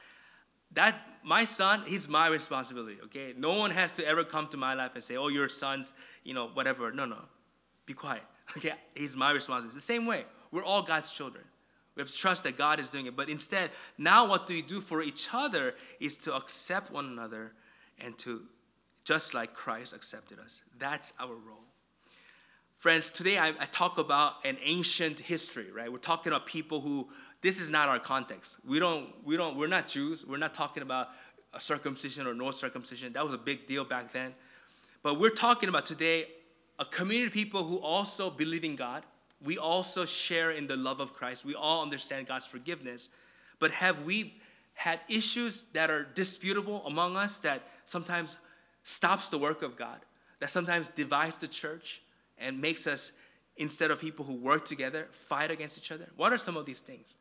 That 0.73 0.97
my 1.23 1.45
son, 1.45 1.83
he's 1.87 2.09
my 2.09 2.29
responsibility. 2.29 2.99
Okay, 3.05 3.35
no 3.37 3.59
one 3.59 3.71
has 3.71 3.93
to 3.93 4.07
ever 4.07 4.25
come 4.25 4.49
to 4.49 4.57
my 4.57 4.75
life 4.75 4.93
and 4.95 5.03
say, 5.03 5.17
"Oh, 5.17 5.29
your 5.29 5.49
son's, 5.49 5.93
you 6.25 6.35
know, 6.35 6.49
whatever." 6.49 6.93
No, 6.93 7.07
no, 7.07 7.21
be 7.87 7.95
quiet. 7.95 8.23
Okay, 8.57 8.73
he's 8.95 9.15
my 9.15 9.31
responsibility. 9.31 9.75
The 9.75 9.81
same 9.81 10.07
way. 10.07 10.25
We're 10.51 10.65
all 10.65 10.83
God's 10.83 11.13
children. 11.13 11.45
We 11.95 12.03
have 12.03 12.09
to 12.09 12.17
trust 12.17 12.45
that 12.45 12.57
God 12.57 12.81
is 12.81 12.91
doing 12.91 13.07
it. 13.07 13.17
But 13.17 13.29
instead, 13.29 13.71
now 13.99 14.27
what 14.27 14.47
do 14.47 14.55
we 14.55 14.63
do 14.63 14.81
for 14.81 15.03
each 15.03 15.29
other 15.33 15.75
is 16.01 16.17
to 16.19 16.35
accept 16.35 16.93
one 16.93 17.07
another 17.07 17.53
and 17.99 18.17
to, 18.19 18.43
just 19.05 19.35
like 19.35 19.53
Christ 19.53 19.95
accepted 19.95 20.39
us. 20.39 20.63
That's 20.79 21.13
our 21.19 21.35
role. 21.35 21.65
Friends, 22.77 23.11
today 23.11 23.39
I, 23.39 23.49
I 23.49 23.67
talk 23.67 23.99
about 23.99 24.35
an 24.45 24.57
ancient 24.63 25.19
history, 25.19 25.73
right? 25.73 25.91
We're 25.91 25.99
talking 25.99 26.33
about 26.33 26.47
people 26.47 26.81
who, 26.81 27.09
this 27.43 27.61
is 27.61 27.69
not 27.69 27.89
our 27.89 27.99
context. 27.99 28.57
We 28.65 28.79
don't, 28.79 29.09
we 29.25 29.37
don't, 29.37 29.57
we're 29.57 29.67
not 29.67 29.89
Jews. 29.89 30.25
We're 30.25 30.39
not 30.39 30.55
talking 30.55 30.85
about 30.85 31.09
a 31.53 31.59
circumcision 31.59 32.29
or 32.29 32.35
no 32.35 32.53
circumcision. 32.53 33.13
That 33.15 33.25
was 33.25 33.33
a 33.33 33.39
big 33.39 33.67
deal 33.67 33.85
back 33.85 34.13
then. 34.13 34.35
But 35.03 35.19
we're 35.19 35.31
talking 35.31 35.69
about 35.69 35.87
today 35.87 36.27
a 36.79 36.85
community 36.85 37.27
of 37.27 37.33
people 37.33 37.65
who 37.65 37.79
also 37.79 38.31
believe 38.31 38.65
in 38.65 38.77
God. 38.77 39.05
We 39.43 39.59
also 39.59 40.05
share 40.05 40.51
in 40.51 40.67
the 40.67 40.77
love 40.77 41.01
of 41.01 41.13
Christ. 41.13 41.45
We 41.45 41.55
all 41.55 41.83
understand 41.83 42.27
God's 42.27 42.47
forgiveness. 42.47 43.09
But 43.59 43.73
have 43.73 44.03
we 44.03 44.35
had 44.75 45.01
issues 45.09 45.65
that 45.73 45.91
are 45.91 46.05
disputable 46.05 46.87
among 46.87 47.17
us 47.17 47.39
that 47.41 47.63
sometimes 47.85 48.37
stops 48.85 49.29
the 49.29 49.39
work 49.39 49.63
of 49.63 49.77
God, 49.77 50.01
that 50.39 50.51
sometimes 50.51 50.89
divides 50.89 51.37
the 51.39 51.49
church 51.49 52.01
and 52.39 52.61
makes 52.61 52.87
us, 52.87 53.13
instead 53.57 53.91
of 53.91 54.01
people 54.01 54.25
who 54.25 54.35
work 54.35 54.65
together, 54.65 55.09
fight 55.11 55.51
against 55.51 55.79
each 55.79 55.91
other? 55.91 56.09
What 56.17 56.33
are 56.33 56.39
some 56.39 56.57
of 56.57 56.65
these 56.65 56.81
things? 56.81 57.17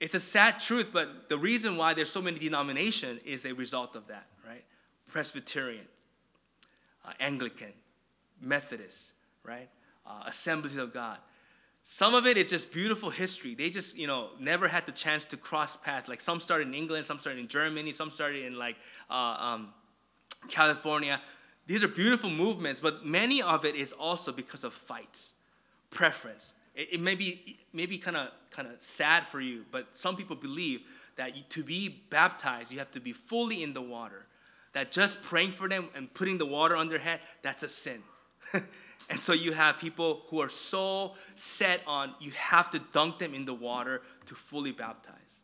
It's 0.00 0.14
a 0.14 0.20
sad 0.20 0.58
truth, 0.58 0.90
but 0.92 1.28
the 1.28 1.38
reason 1.38 1.76
why 1.76 1.94
there's 1.94 2.10
so 2.10 2.20
many 2.20 2.38
denominations 2.38 3.20
is 3.24 3.46
a 3.46 3.54
result 3.54 3.96
of 3.96 4.08
that, 4.08 4.26
right? 4.46 4.64
Presbyterian, 5.08 5.86
uh, 7.06 7.12
Anglican, 7.20 7.72
Methodists, 8.42 9.12
right? 9.44 9.68
Uh, 10.06 10.24
Assemblies 10.26 10.76
of 10.76 10.92
God. 10.92 11.18
Some 11.84 12.14
of 12.14 12.26
it 12.26 12.36
is 12.36 12.48
just 12.48 12.72
beautiful 12.72 13.10
history. 13.10 13.54
They 13.54 13.68
just, 13.70 13.96
you 13.96 14.06
know, 14.06 14.30
never 14.38 14.68
had 14.68 14.86
the 14.86 14.92
chance 14.92 15.24
to 15.26 15.36
cross 15.36 15.76
paths. 15.76 16.08
Like 16.08 16.20
some 16.20 16.38
started 16.38 16.68
in 16.68 16.74
England, 16.74 17.06
some 17.06 17.18
started 17.18 17.40
in 17.40 17.48
Germany, 17.48 17.90
some 17.92 18.10
started 18.10 18.44
in 18.44 18.56
like 18.56 18.76
uh, 19.10 19.36
um, 19.40 19.68
California. 20.48 21.20
These 21.66 21.82
are 21.82 21.88
beautiful 21.88 22.30
movements, 22.30 22.78
but 22.78 23.04
many 23.04 23.42
of 23.42 23.64
it 23.64 23.74
is 23.74 23.92
also 23.92 24.30
because 24.30 24.62
of 24.62 24.72
fights, 24.72 25.32
preference. 25.90 26.54
It, 26.74 26.94
it 26.94 27.00
may 27.00 27.16
be 27.16 27.58
maybe 27.72 27.98
kind 27.98 28.16
of 28.16 28.28
kind 28.50 28.68
of 28.68 28.80
sad 28.80 29.26
for 29.26 29.40
you, 29.40 29.64
but 29.72 29.96
some 29.96 30.14
people 30.14 30.36
believe 30.36 30.82
that 31.16 31.36
you, 31.36 31.42
to 31.48 31.64
be 31.64 31.88
baptized, 31.88 32.70
you 32.70 32.78
have 32.78 32.90
to 32.92 33.00
be 33.00 33.12
fully 33.12 33.62
in 33.62 33.72
the 33.72 33.82
water. 33.82 34.26
That 34.72 34.90
just 34.90 35.22
praying 35.22 35.50
for 35.50 35.68
them 35.68 35.88
and 35.94 36.12
putting 36.14 36.38
the 36.38 36.46
water 36.46 36.76
on 36.76 36.88
their 36.88 36.98
head, 36.98 37.20
that's 37.42 37.62
a 37.62 37.68
sin. 37.68 38.02
and 39.10 39.20
so 39.20 39.32
you 39.32 39.52
have 39.52 39.78
people 39.78 40.22
who 40.28 40.40
are 40.40 40.48
so 40.48 41.14
set 41.34 41.82
on 41.86 42.14
you 42.20 42.30
have 42.32 42.70
to 42.70 42.80
dunk 42.92 43.18
them 43.18 43.34
in 43.34 43.44
the 43.44 43.54
water 43.54 44.02
to 44.26 44.34
fully 44.34 44.72
baptize. 44.72 45.40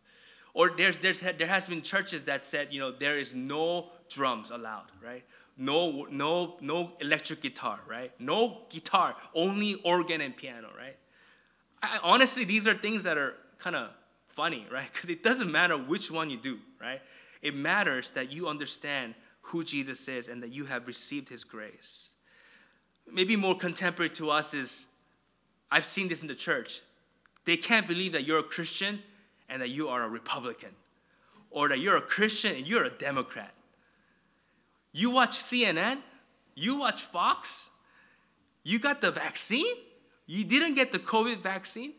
Or 0.54 0.70
there's, 0.70 0.96
there's, 0.98 1.20
there 1.20 1.46
has 1.46 1.68
been 1.68 1.82
churches 1.82 2.24
that 2.24 2.44
said, 2.44 2.68
you 2.72 2.80
know, 2.80 2.90
there 2.90 3.18
is 3.18 3.34
no 3.34 3.90
drums 4.08 4.50
allowed, 4.50 4.86
right? 5.04 5.24
No, 5.56 6.06
no, 6.10 6.56
no 6.60 6.92
electric 7.00 7.42
guitar, 7.42 7.80
right? 7.86 8.12
No 8.18 8.62
guitar, 8.70 9.14
only 9.34 9.74
organ 9.84 10.20
and 10.20 10.36
piano, 10.36 10.68
right? 10.76 10.96
I, 11.82 11.98
honestly, 12.02 12.44
these 12.44 12.66
are 12.66 12.74
things 12.74 13.04
that 13.04 13.18
are 13.18 13.34
kind 13.58 13.76
of 13.76 13.90
funny, 14.28 14.66
right? 14.70 14.88
Because 14.92 15.10
it 15.10 15.22
doesn't 15.22 15.50
matter 15.50 15.76
which 15.76 16.10
one 16.10 16.30
you 16.30 16.36
do, 16.36 16.58
right? 16.80 17.02
It 17.42 17.54
matters 17.54 18.12
that 18.12 18.32
you 18.32 18.48
understand 18.48 19.14
who 19.42 19.64
Jesus 19.64 20.08
is 20.08 20.28
and 20.28 20.42
that 20.42 20.50
you 20.50 20.66
have 20.66 20.86
received 20.86 21.28
his 21.28 21.44
grace. 21.44 22.14
Maybe 23.12 23.36
more 23.36 23.56
contemporary 23.56 24.10
to 24.10 24.30
us 24.30 24.54
is 24.54 24.86
I've 25.70 25.84
seen 25.84 26.08
this 26.08 26.22
in 26.22 26.28
the 26.28 26.34
church. 26.34 26.80
They 27.44 27.56
can't 27.56 27.86
believe 27.86 28.12
that 28.12 28.24
you're 28.24 28.38
a 28.38 28.42
Christian 28.44 29.00
and 29.48 29.62
that 29.62 29.70
you 29.70 29.88
are 29.88 30.02
a 30.02 30.08
Republican, 30.08 30.70
or 31.50 31.68
that 31.70 31.78
you're 31.78 31.96
a 31.96 32.02
Christian 32.02 32.56
and 32.56 32.66
you're 32.66 32.84
a 32.84 32.90
Democrat. 32.90 33.54
You 34.92 35.10
watch 35.10 35.30
CNN, 35.30 35.98
you 36.54 36.78
watch 36.78 37.02
Fox, 37.02 37.70
you 38.62 38.78
got 38.78 39.00
the 39.00 39.10
vaccine, 39.10 39.76
you 40.26 40.44
didn't 40.44 40.74
get 40.74 40.92
the 40.92 40.98
COVID 40.98 41.38
vaccine. 41.38 41.94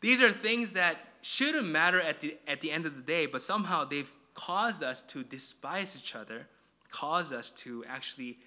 These 0.00 0.20
are 0.20 0.30
things 0.30 0.72
that 0.72 0.96
shouldn't 1.22 1.68
matter 1.68 2.00
at 2.00 2.20
the, 2.20 2.36
at 2.46 2.60
the 2.60 2.70
end 2.70 2.86
of 2.86 2.96
the 2.96 3.02
day, 3.02 3.26
but 3.26 3.42
somehow 3.42 3.84
they've 3.84 4.12
caused 4.34 4.82
us 4.82 5.02
to 5.02 5.22
despise 5.22 5.96
each 5.96 6.14
other, 6.14 6.48
caused 6.90 7.32
us 7.32 7.50
to 7.52 7.84
actually 7.86 8.38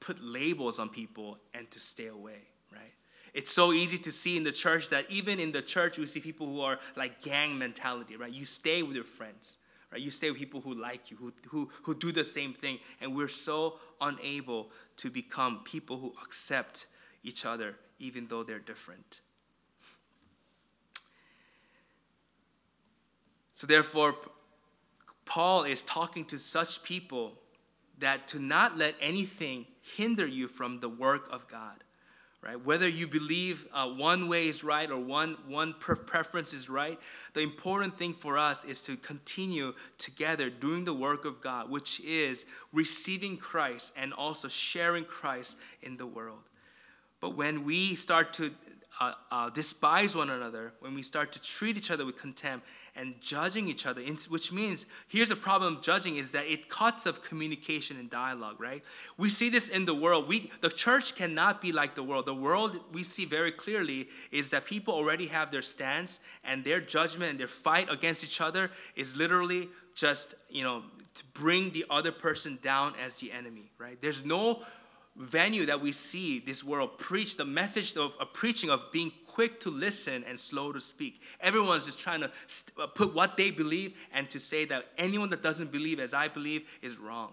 put 0.00 0.22
labels 0.22 0.78
on 0.78 0.88
people 0.88 1.38
and 1.54 1.70
to 1.70 1.78
stay 1.78 2.06
away, 2.06 2.40
right? 2.72 2.92
It's 3.34 3.50
so 3.50 3.72
easy 3.72 3.98
to 3.98 4.10
see 4.10 4.36
in 4.36 4.44
the 4.44 4.52
church 4.52 4.88
that 4.88 5.04
even 5.08 5.38
in 5.38 5.52
the 5.52 5.62
church, 5.62 5.98
we 5.98 6.06
see 6.06 6.20
people 6.20 6.46
who 6.46 6.62
are 6.62 6.78
like 6.96 7.22
gang 7.22 7.58
mentality, 7.58 8.16
right? 8.16 8.32
You 8.32 8.44
stay 8.44 8.82
with 8.82 8.96
your 8.96 9.04
friends, 9.04 9.58
right? 9.92 10.00
You 10.00 10.10
stay 10.10 10.30
with 10.30 10.38
people 10.38 10.60
who 10.60 10.74
like 10.74 11.10
you, 11.10 11.16
who, 11.18 11.32
who, 11.48 11.70
who 11.84 11.94
do 11.94 12.10
the 12.10 12.24
same 12.24 12.52
thing. 12.52 12.78
And 13.00 13.14
we're 13.14 13.28
so 13.28 13.78
unable 14.00 14.70
to 14.96 15.10
become 15.10 15.60
people 15.64 15.98
who 15.98 16.14
accept 16.22 16.86
each 17.22 17.44
other 17.44 17.76
even 17.98 18.26
though 18.28 18.42
they're 18.42 18.58
different. 18.58 19.20
So, 23.52 23.66
therefore, 23.66 24.14
Paul 25.26 25.64
is 25.64 25.82
talking 25.82 26.24
to 26.26 26.38
such 26.38 26.82
people 26.82 27.34
that 27.98 28.26
to 28.28 28.40
not 28.40 28.78
let 28.78 28.94
anything 29.00 29.66
hinder 29.96 30.26
you 30.26 30.48
from 30.48 30.80
the 30.80 30.88
work 30.88 31.28
of 31.32 31.48
God. 31.48 31.84
Right? 32.42 32.64
Whether 32.64 32.88
you 32.88 33.06
believe 33.06 33.66
uh, 33.70 33.86
one 33.88 34.26
way 34.26 34.48
is 34.48 34.64
right 34.64 34.90
or 34.90 34.98
one, 34.98 35.36
one 35.46 35.74
preference 35.74 36.54
is 36.54 36.70
right, 36.70 36.98
the 37.34 37.42
important 37.42 37.96
thing 37.96 38.14
for 38.14 38.38
us 38.38 38.64
is 38.64 38.82
to 38.84 38.96
continue 38.96 39.74
together 39.98 40.48
doing 40.48 40.86
the 40.86 40.94
work 40.94 41.26
of 41.26 41.42
God, 41.42 41.68
which 41.68 42.00
is 42.00 42.46
receiving 42.72 43.36
Christ 43.36 43.92
and 43.94 44.14
also 44.14 44.48
sharing 44.48 45.04
Christ 45.04 45.58
in 45.82 45.98
the 45.98 46.06
world. 46.06 46.40
But 47.20 47.36
when 47.36 47.64
we 47.64 47.94
start 47.94 48.32
to 48.34 48.52
uh, 48.98 49.12
uh, 49.30 49.50
despise 49.50 50.16
one 50.16 50.30
another, 50.30 50.72
when 50.80 50.94
we 50.94 51.02
start 51.02 51.32
to 51.32 51.40
treat 51.40 51.76
each 51.76 51.90
other 51.90 52.04
with 52.04 52.16
contempt 52.16 52.66
and 52.96 53.20
judging 53.20 53.68
each 53.68 53.86
other, 53.86 54.02
which 54.28 54.52
means 54.52 54.84
here's 55.08 55.30
a 55.30 55.36
problem 55.36 55.78
judging 55.80 56.16
is 56.16 56.32
that 56.32 56.44
it 56.46 56.68
cuts 56.68 57.06
off 57.06 57.22
communication 57.22 57.96
and 57.98 58.10
dialogue, 58.10 58.56
right? 58.58 58.82
We 59.16 59.30
see 59.30 59.48
this 59.48 59.68
in 59.68 59.84
the 59.84 59.94
world. 59.94 60.28
We 60.28 60.50
the 60.60 60.70
church 60.70 61.14
cannot 61.14 61.62
be 61.62 61.72
like 61.72 61.94
the 61.94 62.02
world. 62.02 62.26
The 62.26 62.34
world 62.34 62.80
we 62.92 63.02
see 63.04 63.24
very 63.24 63.52
clearly 63.52 64.08
is 64.32 64.50
that 64.50 64.64
people 64.64 64.92
already 64.92 65.28
have 65.28 65.50
their 65.50 65.62
stance 65.62 66.18
and 66.42 66.64
their 66.64 66.80
judgment 66.80 67.30
and 67.30 67.40
their 67.40 67.48
fight 67.48 67.90
against 67.90 68.24
each 68.24 68.40
other 68.40 68.70
is 68.96 69.16
literally 69.16 69.68
just, 69.94 70.34
you 70.48 70.64
know, 70.64 70.82
to 71.14 71.24
bring 71.34 71.70
the 71.70 71.84
other 71.90 72.12
person 72.12 72.58
down 72.62 72.94
as 73.00 73.18
the 73.18 73.32
enemy, 73.32 73.70
right? 73.78 74.00
There's 74.00 74.24
no 74.24 74.62
venue 75.20 75.66
that 75.66 75.82
we 75.82 75.92
see 75.92 76.38
this 76.38 76.64
world 76.64 76.96
preach 76.96 77.36
the 77.36 77.44
message 77.44 77.94
of 77.96 78.14
a 78.18 78.24
preaching 78.24 78.70
of 78.70 78.90
being 78.90 79.12
quick 79.26 79.60
to 79.60 79.70
listen 79.70 80.24
and 80.26 80.38
slow 80.38 80.72
to 80.72 80.80
speak. 80.80 81.20
Everyone's 81.40 81.84
just 81.84 82.00
trying 82.00 82.22
to 82.22 82.30
uh, 82.78 82.86
put 82.86 83.14
what 83.14 83.36
they 83.36 83.50
believe 83.50 83.98
and 84.12 84.30
to 84.30 84.40
say 84.40 84.64
that 84.64 84.86
anyone 84.96 85.28
that 85.28 85.42
doesn't 85.42 85.70
believe 85.70 86.00
as 86.00 86.14
i 86.14 86.26
believe 86.26 86.78
is 86.82 86.98
wrong. 86.98 87.32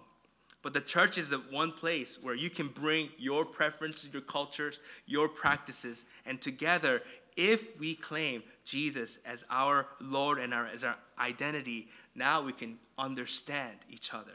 But 0.62 0.74
the 0.74 0.82
church 0.82 1.18
is 1.18 1.30
the 1.30 1.38
one 1.38 1.72
place 1.72 2.20
where 2.22 2.36
you 2.36 2.50
can 2.50 2.68
bring 2.68 3.10
your 3.18 3.46
preferences 3.46 4.12
your 4.12 4.22
cultures 4.22 4.82
your 5.06 5.30
practices 5.30 6.06
and 6.26 6.42
together 6.42 7.02
if 7.38 7.80
we 7.80 7.96
claim 7.96 8.44
jesus 8.66 9.20
as 9.26 9.46
our 9.50 9.88
lord 10.02 10.40
and 10.40 10.54
our, 10.54 10.66
as 10.66 10.84
our 10.84 10.98
identity 11.20 11.88
now 12.16 12.42
we 12.42 12.52
can 12.52 12.80
understand 12.98 13.78
each 13.90 14.14
other. 14.14 14.34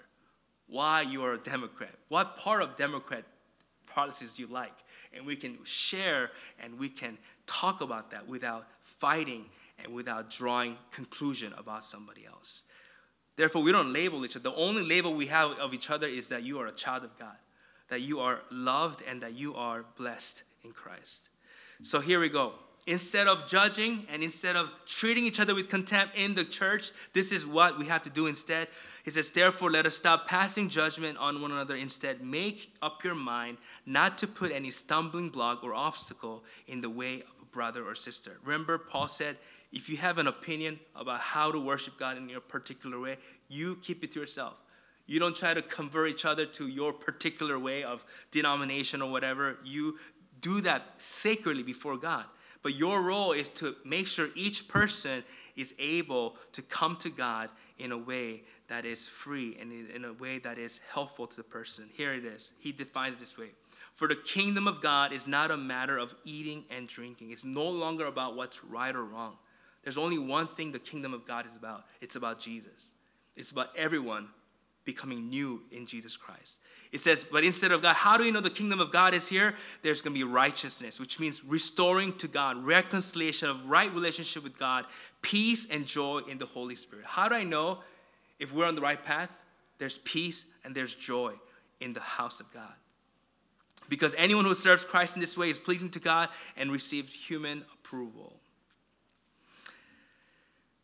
Why 0.68 1.02
you 1.02 1.22
are 1.24 1.34
a 1.34 1.38
democrat? 1.38 1.94
What 2.08 2.38
part 2.38 2.62
of 2.62 2.76
democrat 2.76 3.24
policies 3.94 4.38
you 4.38 4.46
like. 4.46 4.74
And 5.14 5.26
we 5.26 5.36
can 5.36 5.58
share 5.64 6.30
and 6.62 6.78
we 6.78 6.88
can 6.88 7.18
talk 7.46 7.80
about 7.80 8.10
that 8.10 8.26
without 8.28 8.66
fighting 8.82 9.46
and 9.82 9.92
without 9.92 10.30
drawing 10.30 10.76
conclusion 10.90 11.52
about 11.56 11.84
somebody 11.84 12.26
else. 12.26 12.62
Therefore, 13.36 13.62
we 13.62 13.72
don't 13.72 13.92
label 13.92 14.24
each 14.24 14.36
other. 14.36 14.50
The 14.50 14.56
only 14.56 14.82
label 14.82 15.14
we 15.14 15.26
have 15.26 15.52
of 15.58 15.72
each 15.72 15.90
other 15.90 16.06
is 16.06 16.28
that 16.28 16.42
you 16.42 16.58
are 16.60 16.66
a 16.66 16.72
child 16.72 17.04
of 17.04 17.18
God, 17.18 17.36
that 17.88 18.02
you 18.02 18.20
are 18.20 18.40
loved, 18.50 19.02
and 19.08 19.22
that 19.22 19.34
you 19.34 19.54
are 19.54 19.84
blessed 19.96 20.44
in 20.62 20.72
Christ. 20.72 21.30
So 21.82 22.00
here 22.00 22.20
we 22.20 22.28
go. 22.28 22.54
Instead 22.86 23.28
of 23.28 23.46
judging 23.46 24.04
and 24.10 24.24
instead 24.24 24.56
of 24.56 24.72
treating 24.86 25.24
each 25.24 25.38
other 25.38 25.54
with 25.54 25.68
contempt 25.68 26.16
in 26.16 26.34
the 26.34 26.44
church, 26.44 26.90
this 27.12 27.30
is 27.30 27.46
what 27.46 27.78
we 27.78 27.86
have 27.86 28.02
to 28.02 28.10
do 28.10 28.26
instead. 28.26 28.66
He 29.04 29.10
says, 29.10 29.30
Therefore, 29.30 29.70
let 29.70 29.86
us 29.86 29.96
stop 29.96 30.26
passing 30.26 30.68
judgment 30.68 31.16
on 31.18 31.40
one 31.40 31.52
another. 31.52 31.76
Instead, 31.76 32.22
make 32.22 32.72
up 32.82 33.04
your 33.04 33.14
mind 33.14 33.58
not 33.86 34.18
to 34.18 34.26
put 34.26 34.50
any 34.50 34.70
stumbling 34.70 35.28
block 35.28 35.62
or 35.62 35.74
obstacle 35.74 36.42
in 36.66 36.80
the 36.80 36.90
way 36.90 37.20
of 37.20 37.42
a 37.42 37.44
brother 37.46 37.84
or 37.84 37.94
sister. 37.94 38.38
Remember, 38.42 38.78
Paul 38.78 39.06
said, 39.06 39.36
if 39.72 39.88
you 39.88 39.96
have 39.98 40.18
an 40.18 40.26
opinion 40.26 40.80
about 40.96 41.20
how 41.20 41.52
to 41.52 41.60
worship 41.60 41.98
God 41.98 42.16
in 42.16 42.28
your 42.28 42.40
particular 42.40 42.98
way, 42.98 43.16
you 43.48 43.76
keep 43.76 44.02
it 44.02 44.10
to 44.12 44.20
yourself. 44.20 44.54
You 45.06 45.20
don't 45.20 45.36
try 45.36 45.54
to 45.54 45.62
convert 45.62 46.10
each 46.10 46.24
other 46.24 46.46
to 46.46 46.68
your 46.68 46.92
particular 46.92 47.58
way 47.58 47.84
of 47.84 48.04
denomination 48.30 49.00
or 49.02 49.10
whatever. 49.10 49.58
You 49.64 49.98
do 50.40 50.60
that 50.62 50.82
sacredly 50.98 51.62
before 51.62 51.96
God. 51.96 52.24
But 52.62 52.74
your 52.74 53.02
role 53.02 53.32
is 53.32 53.48
to 53.50 53.74
make 53.84 54.06
sure 54.06 54.28
each 54.34 54.68
person 54.68 55.24
is 55.56 55.74
able 55.78 56.36
to 56.52 56.62
come 56.62 56.96
to 56.96 57.10
God 57.10 57.50
in 57.76 57.90
a 57.90 57.98
way 57.98 58.44
that 58.68 58.84
is 58.84 59.08
free 59.08 59.56
and 59.60 59.72
in 59.72 60.04
a 60.04 60.12
way 60.12 60.38
that 60.38 60.58
is 60.58 60.80
helpful 60.92 61.26
to 61.26 61.36
the 61.36 61.42
person. 61.42 61.88
Here 61.92 62.14
it 62.14 62.24
is. 62.24 62.52
He 62.60 62.72
defines 62.72 63.18
this 63.18 63.36
way. 63.36 63.50
For 63.94 64.08
the 64.08 64.16
kingdom 64.16 64.66
of 64.66 64.80
God 64.80 65.12
is 65.12 65.26
not 65.26 65.50
a 65.50 65.56
matter 65.56 65.98
of 65.98 66.14
eating 66.24 66.64
and 66.70 66.88
drinking. 66.88 67.30
It's 67.30 67.44
no 67.44 67.68
longer 67.68 68.06
about 68.06 68.36
what's 68.36 68.64
right 68.64 68.94
or 68.94 69.04
wrong. 69.04 69.36
There's 69.82 69.98
only 69.98 70.18
one 70.18 70.46
thing 70.46 70.72
the 70.72 70.78
kingdom 70.78 71.12
of 71.12 71.26
God 71.26 71.44
is 71.44 71.56
about. 71.56 71.84
It's 72.00 72.16
about 72.16 72.38
Jesus. 72.38 72.94
It's 73.36 73.50
about 73.50 73.70
everyone 73.76 74.28
becoming 74.84 75.30
new 75.30 75.62
in 75.70 75.86
Jesus 75.86 76.16
Christ. 76.16 76.58
It 76.90 77.00
says, 77.00 77.24
but 77.24 77.42
instead 77.42 77.72
of 77.72 77.80
God, 77.80 77.94
how 77.94 78.18
do 78.18 78.24
you 78.24 78.32
know 78.32 78.40
the 78.40 78.50
kingdom 78.50 78.80
of 78.80 78.92
God 78.92 79.14
is 79.14 79.28
here? 79.28 79.54
There's 79.82 80.02
going 80.02 80.14
to 80.14 80.18
be 80.18 80.30
righteousness, 80.30 81.00
which 81.00 81.18
means 81.18 81.42
restoring 81.44 82.12
to 82.18 82.28
God, 82.28 82.62
reconciliation 82.62 83.48
of 83.48 83.66
right 83.68 83.92
relationship 83.94 84.42
with 84.42 84.58
God, 84.58 84.84
peace 85.22 85.66
and 85.70 85.86
joy 85.86 86.20
in 86.28 86.38
the 86.38 86.46
Holy 86.46 86.74
Spirit. 86.74 87.06
How 87.06 87.28
do 87.28 87.34
I 87.34 87.44
know 87.44 87.78
if 88.38 88.52
we're 88.52 88.66
on 88.66 88.74
the 88.74 88.82
right 88.82 89.02
path? 89.02 89.30
There's 89.78 89.98
peace 89.98 90.44
and 90.64 90.74
there's 90.74 90.94
joy 90.94 91.32
in 91.80 91.94
the 91.94 92.00
house 92.00 92.40
of 92.40 92.52
God. 92.52 92.74
Because 93.88 94.14
anyone 94.16 94.44
who 94.44 94.54
serves 94.54 94.84
Christ 94.84 95.16
in 95.16 95.20
this 95.20 95.36
way 95.36 95.48
is 95.48 95.58
pleasing 95.58 95.90
to 95.90 96.00
God 96.00 96.28
and 96.56 96.70
receives 96.70 97.12
human 97.12 97.64
approval. 97.74 98.38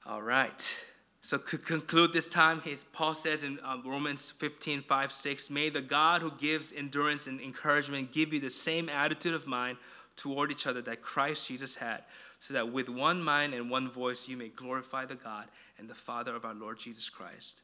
All 0.07 0.23
right. 0.23 0.85
So 1.29 1.37
to 1.37 1.59
conclude 1.59 2.15
this 2.15 2.27
time, 2.27 2.63
Paul 2.95 3.15
says 3.15 3.45
in 3.45 3.59
um, 3.63 3.83
Romans 3.85 4.31
15, 4.31 4.81
5, 4.81 5.13
6, 5.13 5.51
May 5.51 5.69
the 5.69 5.83
God 5.83 6.23
who 6.23 6.31
gives 6.31 6.73
endurance 6.73 7.27
and 7.27 7.39
encouragement 7.39 8.13
give 8.13 8.33
you 8.33 8.41
the 8.41 8.49
same 8.49 8.89
attitude 8.89 9.35
of 9.35 9.47
mind 9.47 9.77
toward 10.17 10.51
each 10.51 10.67
other 10.67 10.81
that 10.81 11.03
Christ 11.03 11.47
Jesus 11.47 11.77
had, 11.77 12.05
so 12.41 12.55
that 12.55 12.73
with 12.73 12.89
one 12.89 13.23
mind 13.23 13.53
and 13.53 13.71
one 13.71 13.91
voice 13.91 14.27
you 14.27 14.39
may 14.39 14.49
glorify 14.49 15.05
the 15.05 15.17
God 15.17 15.49
and 15.79 15.87
the 15.87 15.95
Father 15.95 16.35
of 16.35 16.47
our 16.47 16.55
Lord 16.55 16.79
Jesus 16.79 17.11
Christ. 17.11 17.61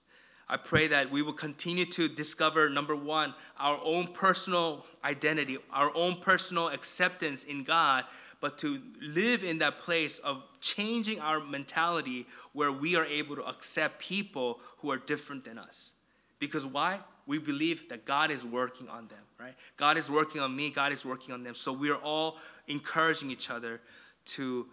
I 0.48 0.59
pray 0.59 0.88
that 0.88 1.11
we 1.11 1.22
will 1.22 1.33
continue 1.33 1.87
to 1.87 2.09
discover, 2.09 2.68
number 2.68 2.94
one, 2.94 3.35
our 3.59 3.78
own 3.83 4.09
personal 4.09 4.85
identity, 5.02 5.59
our 5.72 5.90
own 5.94 6.16
personal 6.16 6.68
acceptance 6.68 7.44
in 7.44 7.64
God, 7.64 8.04
but 8.40 8.59
to 8.59 8.80
live 9.00 9.42
in 9.42 9.59
that 9.61 9.78
place 9.78 10.18
of 10.18 10.42
changing 10.61 11.18
our 11.18 11.40
mentality 11.40 12.26
where 12.52 12.70
we 12.70 12.94
are 12.94 13.07
able 13.07 13.37
to 13.37 13.44
accept 13.44 13.98
people 13.98 14.61
who 14.78 14.90
are 14.90 14.98
different 14.98 15.44
than 15.44 15.59
us. 15.59 15.94
Because 16.38 16.66
why? 16.66 17.00
We 17.26 17.38
believe 17.38 17.88
that 17.88 18.04
God 18.04 18.30
is 18.30 18.44
working 18.44 18.87
on 18.88 19.09
them, 19.09 19.22
right? 19.40 19.54
God 19.78 19.96
is 19.96 20.11
working 20.11 20.42
on 20.42 20.54
me, 20.54 20.70
God 20.70 20.92
is 20.92 21.07
working 21.07 21.33
on 21.33 21.42
them. 21.42 21.54
So 21.54 21.72
we 21.72 21.90
are 21.90 21.96
all 21.96 22.37
encouraging 22.68 23.30
each 23.30 23.48
other 23.48 23.80
to 24.26 24.66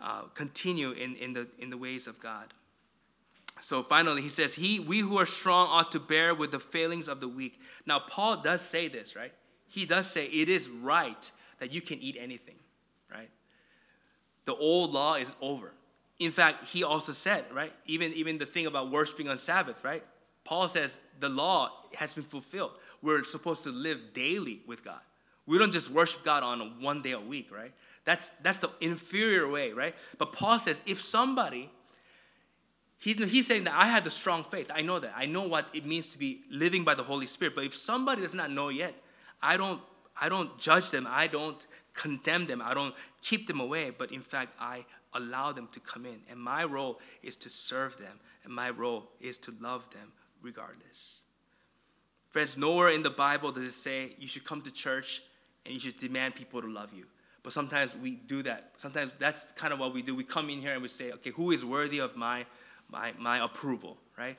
uh, 0.00 0.22
continue 0.32 0.92
in, 0.92 1.16
in, 1.16 1.34
the, 1.34 1.48
in 1.58 1.68
the 1.68 1.76
ways 1.76 2.06
of 2.06 2.18
God. 2.18 2.54
So 3.60 3.82
finally, 3.82 4.22
he 4.22 4.28
says, 4.28 4.54
he, 4.54 4.80
We 4.80 5.00
who 5.00 5.18
are 5.18 5.26
strong 5.26 5.68
ought 5.70 5.92
to 5.92 6.00
bear 6.00 6.34
with 6.34 6.52
the 6.52 6.60
failings 6.60 7.08
of 7.08 7.20
the 7.20 7.28
weak. 7.28 7.60
Now, 7.86 7.98
Paul 7.98 8.40
does 8.40 8.62
say 8.62 8.88
this, 8.88 9.16
right? 9.16 9.32
He 9.68 9.84
does 9.84 10.06
say 10.10 10.26
it 10.26 10.48
is 10.48 10.68
right 10.68 11.30
that 11.58 11.72
you 11.72 11.80
can 11.80 11.98
eat 12.00 12.16
anything, 12.18 12.54
right? 13.12 13.30
The 14.44 14.54
old 14.54 14.92
law 14.92 15.14
is 15.14 15.34
over. 15.40 15.72
In 16.18 16.32
fact, 16.32 16.64
he 16.64 16.82
also 16.82 17.12
said, 17.12 17.44
right? 17.52 17.72
Even, 17.86 18.12
even 18.14 18.38
the 18.38 18.46
thing 18.46 18.66
about 18.66 18.90
worshiping 18.90 19.28
on 19.28 19.38
Sabbath, 19.38 19.84
right? 19.84 20.02
Paul 20.44 20.66
says 20.68 20.98
the 21.20 21.28
law 21.28 21.70
has 21.94 22.14
been 22.14 22.24
fulfilled. 22.24 22.72
We're 23.02 23.24
supposed 23.24 23.64
to 23.64 23.70
live 23.70 24.12
daily 24.14 24.60
with 24.66 24.84
God. 24.84 25.00
We 25.46 25.58
don't 25.58 25.72
just 25.72 25.90
worship 25.90 26.24
God 26.24 26.42
on 26.42 26.80
one 26.80 27.02
day 27.02 27.12
a 27.12 27.20
week, 27.20 27.50
right? 27.52 27.72
That's, 28.04 28.30
that's 28.42 28.58
the 28.58 28.70
inferior 28.80 29.48
way, 29.48 29.72
right? 29.72 29.94
But 30.18 30.32
Paul 30.32 30.58
says 30.58 30.82
if 30.86 31.00
somebody 31.00 31.70
He's, 32.98 33.16
he's 33.30 33.46
saying 33.46 33.64
that 33.64 33.74
I 33.74 33.86
had 33.86 34.04
the 34.04 34.10
strong 34.10 34.42
faith. 34.42 34.70
I 34.74 34.82
know 34.82 34.98
that. 34.98 35.14
I 35.16 35.26
know 35.26 35.46
what 35.46 35.68
it 35.72 35.86
means 35.86 36.12
to 36.12 36.18
be 36.18 36.40
living 36.50 36.84
by 36.84 36.94
the 36.94 37.04
Holy 37.04 37.26
Spirit. 37.26 37.54
But 37.54 37.64
if 37.64 37.74
somebody 37.74 38.22
does 38.22 38.34
not 38.34 38.50
know 38.50 38.70
yet, 38.70 38.94
I 39.40 39.56
don't, 39.56 39.80
I 40.20 40.28
don't 40.28 40.58
judge 40.58 40.90
them. 40.90 41.06
I 41.08 41.28
don't 41.28 41.64
condemn 41.94 42.46
them. 42.46 42.60
I 42.60 42.74
don't 42.74 42.94
keep 43.22 43.46
them 43.46 43.60
away. 43.60 43.90
But 43.96 44.10
in 44.10 44.20
fact, 44.20 44.52
I 44.60 44.84
allow 45.14 45.52
them 45.52 45.68
to 45.72 45.80
come 45.80 46.06
in. 46.06 46.20
And 46.28 46.40
my 46.40 46.64
role 46.64 46.98
is 47.22 47.36
to 47.36 47.48
serve 47.48 47.96
them. 47.98 48.18
And 48.44 48.52
my 48.52 48.70
role 48.70 49.10
is 49.20 49.38
to 49.38 49.54
love 49.60 49.88
them 49.90 50.12
regardless. 50.42 51.20
Friends, 52.30 52.58
nowhere 52.58 52.90
in 52.90 53.04
the 53.04 53.10
Bible 53.10 53.52
does 53.52 53.64
it 53.64 53.72
say 53.72 54.14
you 54.18 54.26
should 54.26 54.44
come 54.44 54.60
to 54.62 54.72
church 54.72 55.22
and 55.64 55.72
you 55.72 55.80
should 55.80 55.98
demand 55.98 56.34
people 56.34 56.60
to 56.60 56.68
love 56.68 56.92
you. 56.92 57.06
But 57.42 57.52
sometimes 57.52 57.96
we 57.96 58.16
do 58.16 58.42
that. 58.42 58.72
Sometimes 58.76 59.12
that's 59.18 59.52
kind 59.52 59.72
of 59.72 59.78
what 59.78 59.94
we 59.94 60.02
do. 60.02 60.14
We 60.14 60.24
come 60.24 60.50
in 60.50 60.60
here 60.60 60.72
and 60.72 60.82
we 60.82 60.88
say, 60.88 61.12
okay, 61.12 61.30
who 61.30 61.52
is 61.52 61.64
worthy 61.64 62.00
of 62.00 62.16
my 62.16 62.44
my, 62.90 63.12
my 63.18 63.44
approval, 63.44 63.98
right? 64.16 64.36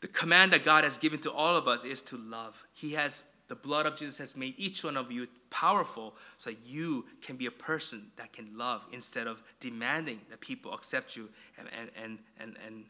The 0.00 0.08
command 0.08 0.52
that 0.52 0.64
God 0.64 0.84
has 0.84 0.98
given 0.98 1.20
to 1.20 1.30
all 1.30 1.56
of 1.56 1.68
us 1.68 1.84
is 1.84 2.02
to 2.02 2.16
love. 2.16 2.64
He 2.72 2.92
has, 2.92 3.22
the 3.48 3.54
blood 3.54 3.86
of 3.86 3.96
Jesus 3.96 4.18
has 4.18 4.36
made 4.36 4.54
each 4.56 4.82
one 4.82 4.96
of 4.96 5.12
you 5.12 5.28
powerful 5.50 6.14
so 6.38 6.50
that 6.50 6.58
you 6.66 7.04
can 7.20 7.36
be 7.36 7.46
a 7.46 7.50
person 7.50 8.06
that 8.16 8.32
can 8.32 8.56
love 8.56 8.84
instead 8.92 9.26
of 9.26 9.42
demanding 9.60 10.20
that 10.30 10.40
people 10.40 10.72
accept 10.72 11.16
you 11.16 11.28
and, 11.58 11.68
and, 11.78 11.90
and, 11.96 12.18
and, 12.40 12.56
and, 12.66 12.84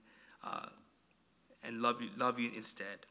uh, 0.45 0.67
and 1.65 1.83
love, 1.83 2.01
you, 2.01 2.09
love 2.17 2.39
you 2.39 2.51
instead. 2.57 3.07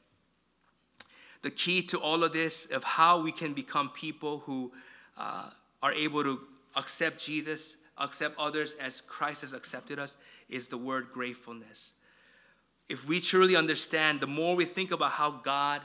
The 1.42 1.52
key 1.52 1.82
to 1.84 2.00
all 2.00 2.24
of 2.24 2.34
this, 2.34 2.66
of 2.66 2.84
how 2.84 3.22
we 3.22 3.32
can 3.32 3.54
become 3.54 3.90
people 3.90 4.40
who 4.40 4.72
uh, 5.18 5.50
are 5.84 5.94
able 5.94 6.24
to 6.24 6.40
accept 6.76 7.24
Jesus 7.24 7.78
accept 8.04 8.38
others 8.40 8.76
as 8.76 9.02
Christ 9.02 9.42
has 9.42 9.54
accepted 9.54 10.00
us 10.00 10.18
is 10.50 10.68
the 10.68 10.78
word 10.78 11.08
gratefulness. 11.12 11.94
If 12.90 13.08
we 13.08 13.22
truly 13.22 13.56
understand, 13.56 14.20
the 14.20 14.28
more 14.28 14.56
we 14.56 14.66
think 14.66 14.92
about 14.92 15.12
how 15.12 15.32
God 15.32 15.82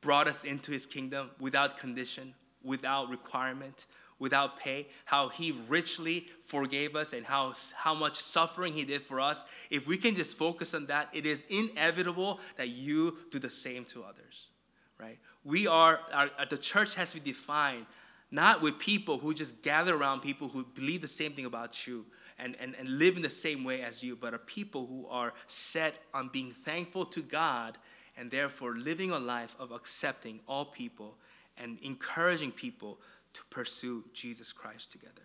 brought 0.00 0.28
us 0.28 0.44
into 0.44 0.72
his 0.72 0.86
kingdom 0.86 1.30
without 1.40 1.78
condition, 1.78 2.34
without 2.62 3.08
requirement, 3.08 3.86
without 4.18 4.56
pay, 4.56 4.86
how 5.04 5.28
he 5.28 5.50
richly 5.68 6.28
forgave 6.44 6.94
us 6.94 7.12
and 7.12 7.26
how, 7.26 7.52
how 7.74 7.92
much 7.92 8.14
suffering 8.14 8.72
he 8.72 8.84
did 8.84 9.02
for 9.02 9.18
us, 9.18 9.44
if 9.70 9.88
we 9.88 9.96
can 9.96 10.14
just 10.14 10.38
focus 10.38 10.74
on 10.74 10.86
that, 10.86 11.08
it 11.12 11.26
is 11.26 11.44
inevitable 11.48 12.38
that 12.56 12.68
you 12.68 13.18
do 13.32 13.40
the 13.40 13.50
same 13.50 13.84
to 13.84 14.04
others, 14.04 14.50
right? 14.98 15.18
We 15.42 15.66
are, 15.66 15.98
our, 16.14 16.30
the 16.48 16.58
church 16.58 16.94
has 16.94 17.12
to 17.12 17.20
be 17.20 17.30
defined 17.30 17.86
not 18.32 18.62
with 18.62 18.78
people 18.78 19.18
who 19.18 19.34
just 19.34 19.62
gather 19.62 19.94
around 19.94 20.20
people 20.20 20.48
who 20.48 20.64
believe 20.64 21.02
the 21.02 21.08
same 21.08 21.32
thing 21.32 21.44
about 21.44 21.86
you 21.86 22.06
and, 22.38 22.56
and, 22.58 22.74
and 22.74 22.98
live 22.98 23.16
in 23.16 23.22
the 23.22 23.30
same 23.30 23.62
way 23.62 23.82
as 23.82 24.02
you, 24.02 24.16
but 24.16 24.32
are 24.32 24.38
people 24.38 24.86
who 24.86 25.06
are 25.08 25.34
set 25.46 25.94
on 26.14 26.30
being 26.32 26.50
thankful 26.50 27.04
to 27.04 27.20
God 27.20 27.76
and 28.16 28.30
therefore 28.30 28.74
living 28.74 29.10
a 29.10 29.18
life 29.18 29.54
of 29.60 29.70
accepting 29.70 30.40
all 30.48 30.64
people 30.64 31.18
and 31.58 31.78
encouraging 31.82 32.52
people 32.52 32.98
to 33.34 33.44
pursue 33.50 34.04
Jesus 34.14 34.50
Christ 34.50 34.90
together. 34.90 35.22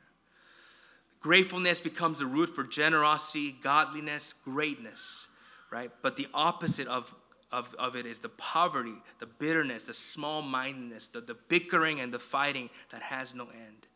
Gratefulness 1.21 1.79
becomes 1.79 2.19
the 2.19 2.25
root 2.25 2.49
for 2.49 2.63
generosity, 2.63 3.55
godliness, 3.63 4.33
greatness, 4.33 5.29
right? 5.71 5.91
But 6.01 6.17
the 6.17 6.27
opposite 6.33 6.87
of 6.87 7.15
of, 7.51 7.73
of 7.79 7.95
it 7.95 8.05
is 8.05 8.19
the 8.19 8.29
poverty, 8.29 8.95
the 9.19 9.25
bitterness, 9.25 9.85
the 9.85 9.93
small 9.93 10.41
mindedness, 10.41 11.07
the, 11.07 11.21
the 11.21 11.35
bickering 11.47 11.99
and 11.99 12.13
the 12.13 12.19
fighting 12.19 12.69
that 12.89 13.01
has 13.01 13.33
no 13.33 13.45
end. 13.45 13.87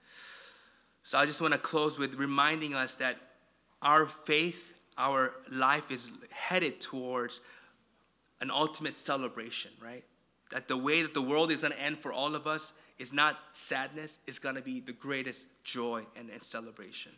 So 1.03 1.17
I 1.17 1.25
just 1.25 1.41
want 1.41 1.53
to 1.53 1.59
close 1.59 1.99
with 1.99 2.15
reminding 2.15 2.73
us 2.73 2.95
that 2.95 3.17
our 3.81 4.05
faith, 4.05 4.79
our 4.97 5.33
life 5.51 5.91
is 5.91 6.11
headed 6.29 6.79
towards 6.79 7.41
an 8.39 8.51
ultimate 8.51 8.93
celebration, 8.93 9.71
right? 9.83 10.03
That 10.51 10.67
the 10.67 10.77
way 10.77 11.01
that 11.01 11.13
the 11.13 11.21
world 11.21 11.51
is 11.51 11.61
going 11.61 11.73
to 11.73 11.81
end 11.81 11.99
for 11.99 12.13
all 12.13 12.35
of 12.35 12.47
us 12.47 12.73
is 12.99 13.11
not 13.11 13.37
sadness, 13.51 14.19
it's 14.27 14.39
going 14.39 14.55
to 14.55 14.61
be 14.61 14.79
the 14.79 14.93
greatest 14.93 15.47
joy 15.63 16.03
and, 16.15 16.29
and 16.29 16.41
celebration. 16.41 17.11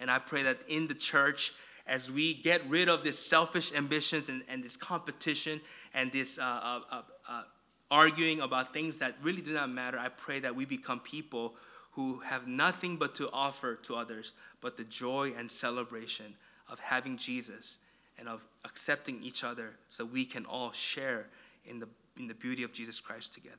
And 0.00 0.10
I 0.10 0.18
pray 0.18 0.42
that 0.42 0.58
in 0.68 0.88
the 0.88 0.94
church, 0.94 1.52
as 1.88 2.10
we 2.10 2.34
get 2.34 2.68
rid 2.68 2.88
of 2.88 3.02
this 3.02 3.18
selfish 3.18 3.72
ambitions 3.72 4.28
and, 4.28 4.42
and 4.48 4.62
this 4.62 4.76
competition 4.76 5.60
and 5.94 6.12
this 6.12 6.38
uh, 6.38 6.42
uh, 6.42 6.80
uh, 6.90 7.02
uh, 7.28 7.42
arguing 7.90 8.40
about 8.40 8.74
things 8.74 8.98
that 8.98 9.16
really 9.22 9.42
do 9.42 9.54
not 9.54 9.70
matter, 9.70 9.98
I 9.98 10.08
pray 10.08 10.38
that 10.40 10.54
we 10.54 10.66
become 10.66 11.00
people 11.00 11.54
who 11.92 12.20
have 12.20 12.46
nothing 12.46 12.96
but 12.96 13.14
to 13.16 13.30
offer 13.32 13.74
to 13.74 13.96
others 13.96 14.34
but 14.60 14.76
the 14.76 14.84
joy 14.84 15.32
and 15.36 15.50
celebration 15.50 16.34
of 16.70 16.78
having 16.78 17.16
Jesus 17.16 17.78
and 18.18 18.28
of 18.28 18.46
accepting 18.64 19.22
each 19.22 19.42
other 19.42 19.76
so 19.88 20.04
we 20.04 20.24
can 20.24 20.44
all 20.44 20.72
share 20.72 21.26
in 21.64 21.80
the, 21.80 21.88
in 22.18 22.26
the 22.28 22.34
beauty 22.34 22.62
of 22.62 22.72
Jesus 22.72 23.00
Christ 23.00 23.32
together. 23.32 23.56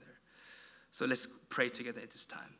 So 0.91 1.05
let's 1.05 1.27
pray 1.49 1.69
together 1.69 2.01
at 2.01 2.11
this 2.11 2.25
time. 2.25 2.55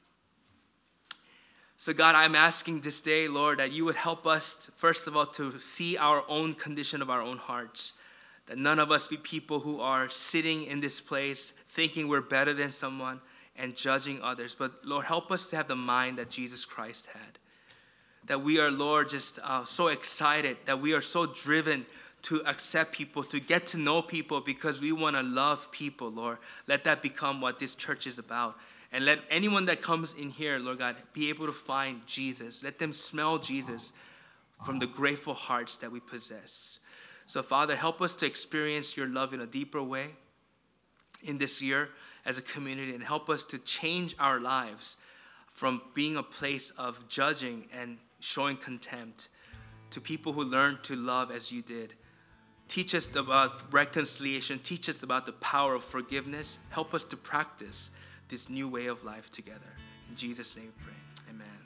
So, 1.82 1.94
God, 1.94 2.14
I'm 2.14 2.36
asking 2.36 2.82
this 2.82 3.00
day, 3.00 3.30
Lord, 3.30 3.60
that 3.60 3.72
you 3.72 3.86
would 3.86 3.96
help 3.96 4.28
us, 4.28 4.70
first 4.76 5.08
of 5.08 5.16
all, 5.16 5.26
to 5.28 5.62
see 5.62 5.96
our 5.96 6.26
own 6.28 6.54
condition 6.54 7.02
of 7.02 7.10
our 7.10 7.22
own 7.22 7.38
hearts. 7.38 7.94
That 8.48 8.58
none 8.58 8.80
of 8.80 8.92
us 8.92 9.08
be 9.08 9.16
people 9.16 9.62
who 9.62 9.80
are 9.80 10.10
sitting 10.10 10.66
in 10.66 10.82
this 10.82 11.00
place 11.00 11.54
thinking 11.70 12.10
we're 12.10 12.20
better 12.20 12.54
than 12.54 12.70
someone 12.70 13.22
and 13.56 13.78
judging 13.78 14.22
others. 14.22 14.56
But, 14.56 14.86
Lord, 14.86 15.06
help 15.06 15.32
us 15.32 15.46
to 15.52 15.56
have 15.56 15.70
the 15.70 15.78
mind 15.78 16.18
that 16.18 16.30
Jesus 16.30 16.66
Christ 16.66 17.08
had. 17.14 17.40
That 18.26 18.42
we 18.42 18.60
are, 18.60 18.72
Lord, 18.72 19.08
just 19.08 19.40
uh, 19.42 19.64
so 19.64 19.88
excited, 19.88 20.58
that 20.66 20.82
we 20.82 20.94
are 20.94 21.00
so 21.00 21.28
driven 21.28 21.86
to 22.24 22.42
accept 22.46 22.92
people, 22.92 23.24
to 23.24 23.40
get 23.40 23.66
to 23.68 23.78
know 23.78 24.02
people 24.02 24.42
because 24.42 24.82
we 24.82 24.92
want 24.92 25.16
to 25.16 25.24
love 25.24 25.72
people, 25.72 26.12
Lord. 26.12 26.40
Let 26.68 26.84
that 26.84 27.02
become 27.02 27.40
what 27.40 27.58
this 27.58 27.74
church 27.74 28.06
is 28.06 28.20
about. 28.20 28.58
And 28.92 29.06
let 29.06 29.20
anyone 29.30 29.66
that 29.66 29.82
comes 29.82 30.16
in 30.16 30.30
here, 30.30 30.58
Lord 30.58 30.80
God, 30.80 30.96
be 31.14 31.30
able 31.30 31.46
to 31.46 31.52
find 31.52 32.06
Jesus. 32.08 32.64
Let 32.64 32.80
them 32.80 32.92
smell 32.92 33.38
Jesus 33.38 33.94
from 34.66 34.80
the 34.80 34.88
grateful 34.88 35.34
hearts 35.34 35.78
that 35.78 35.92
we 35.92 36.00
possess. 36.00 36.80
So, 37.26 37.44
Father, 37.44 37.76
help 37.76 38.02
us 38.02 38.16
to 38.16 38.26
experience 38.26 38.98
your 38.98 39.08
love 39.08 39.34
in 39.34 39.42
a 39.42 39.46
deeper 39.46 39.84
way 39.84 40.08
in 41.24 41.38
this 41.38 41.62
year 41.62 41.90
as 42.26 42.38
a 42.38 42.42
community 42.42 42.94
and 42.94 43.04
help 43.04 43.30
us 43.30 43.46
to 43.46 43.60
change 43.60 44.16
our 44.20 44.40
lives 44.40 44.98
from 45.48 45.82
being 45.94 46.18
a 46.18 46.24
place 46.24 46.72
of 46.72 47.08
judging 47.08 47.68
and 47.74 47.98
showing 48.20 48.58
contempt 48.58 49.30
to 49.92 50.02
people 50.02 50.34
who 50.34 50.44
learn 50.44 50.80
to 50.84 50.96
love 50.96 51.32
as 51.32 51.52
you 51.52 51.62
did. 51.62 51.94
Teach 52.68 52.94
us 52.94 53.14
about 53.16 53.74
reconciliation, 53.74 54.60
teach 54.60 54.90
us 54.90 55.02
about 55.02 55.26
the 55.26 55.32
power 55.34 55.74
of 55.74 55.84
forgiveness. 55.84 56.60
Help 56.70 56.94
us 56.94 57.04
to 57.06 57.18
practice 57.18 57.90
this 58.30 58.50
new 58.50 58.70
way 58.70 58.86
of 58.88 59.04
life 59.04 59.30
together. 59.32 59.76
In 60.10 60.16
Jesus' 60.16 60.56
name 60.56 60.72
we 60.78 60.84
pray. 60.84 61.34
Amen. 61.36 61.59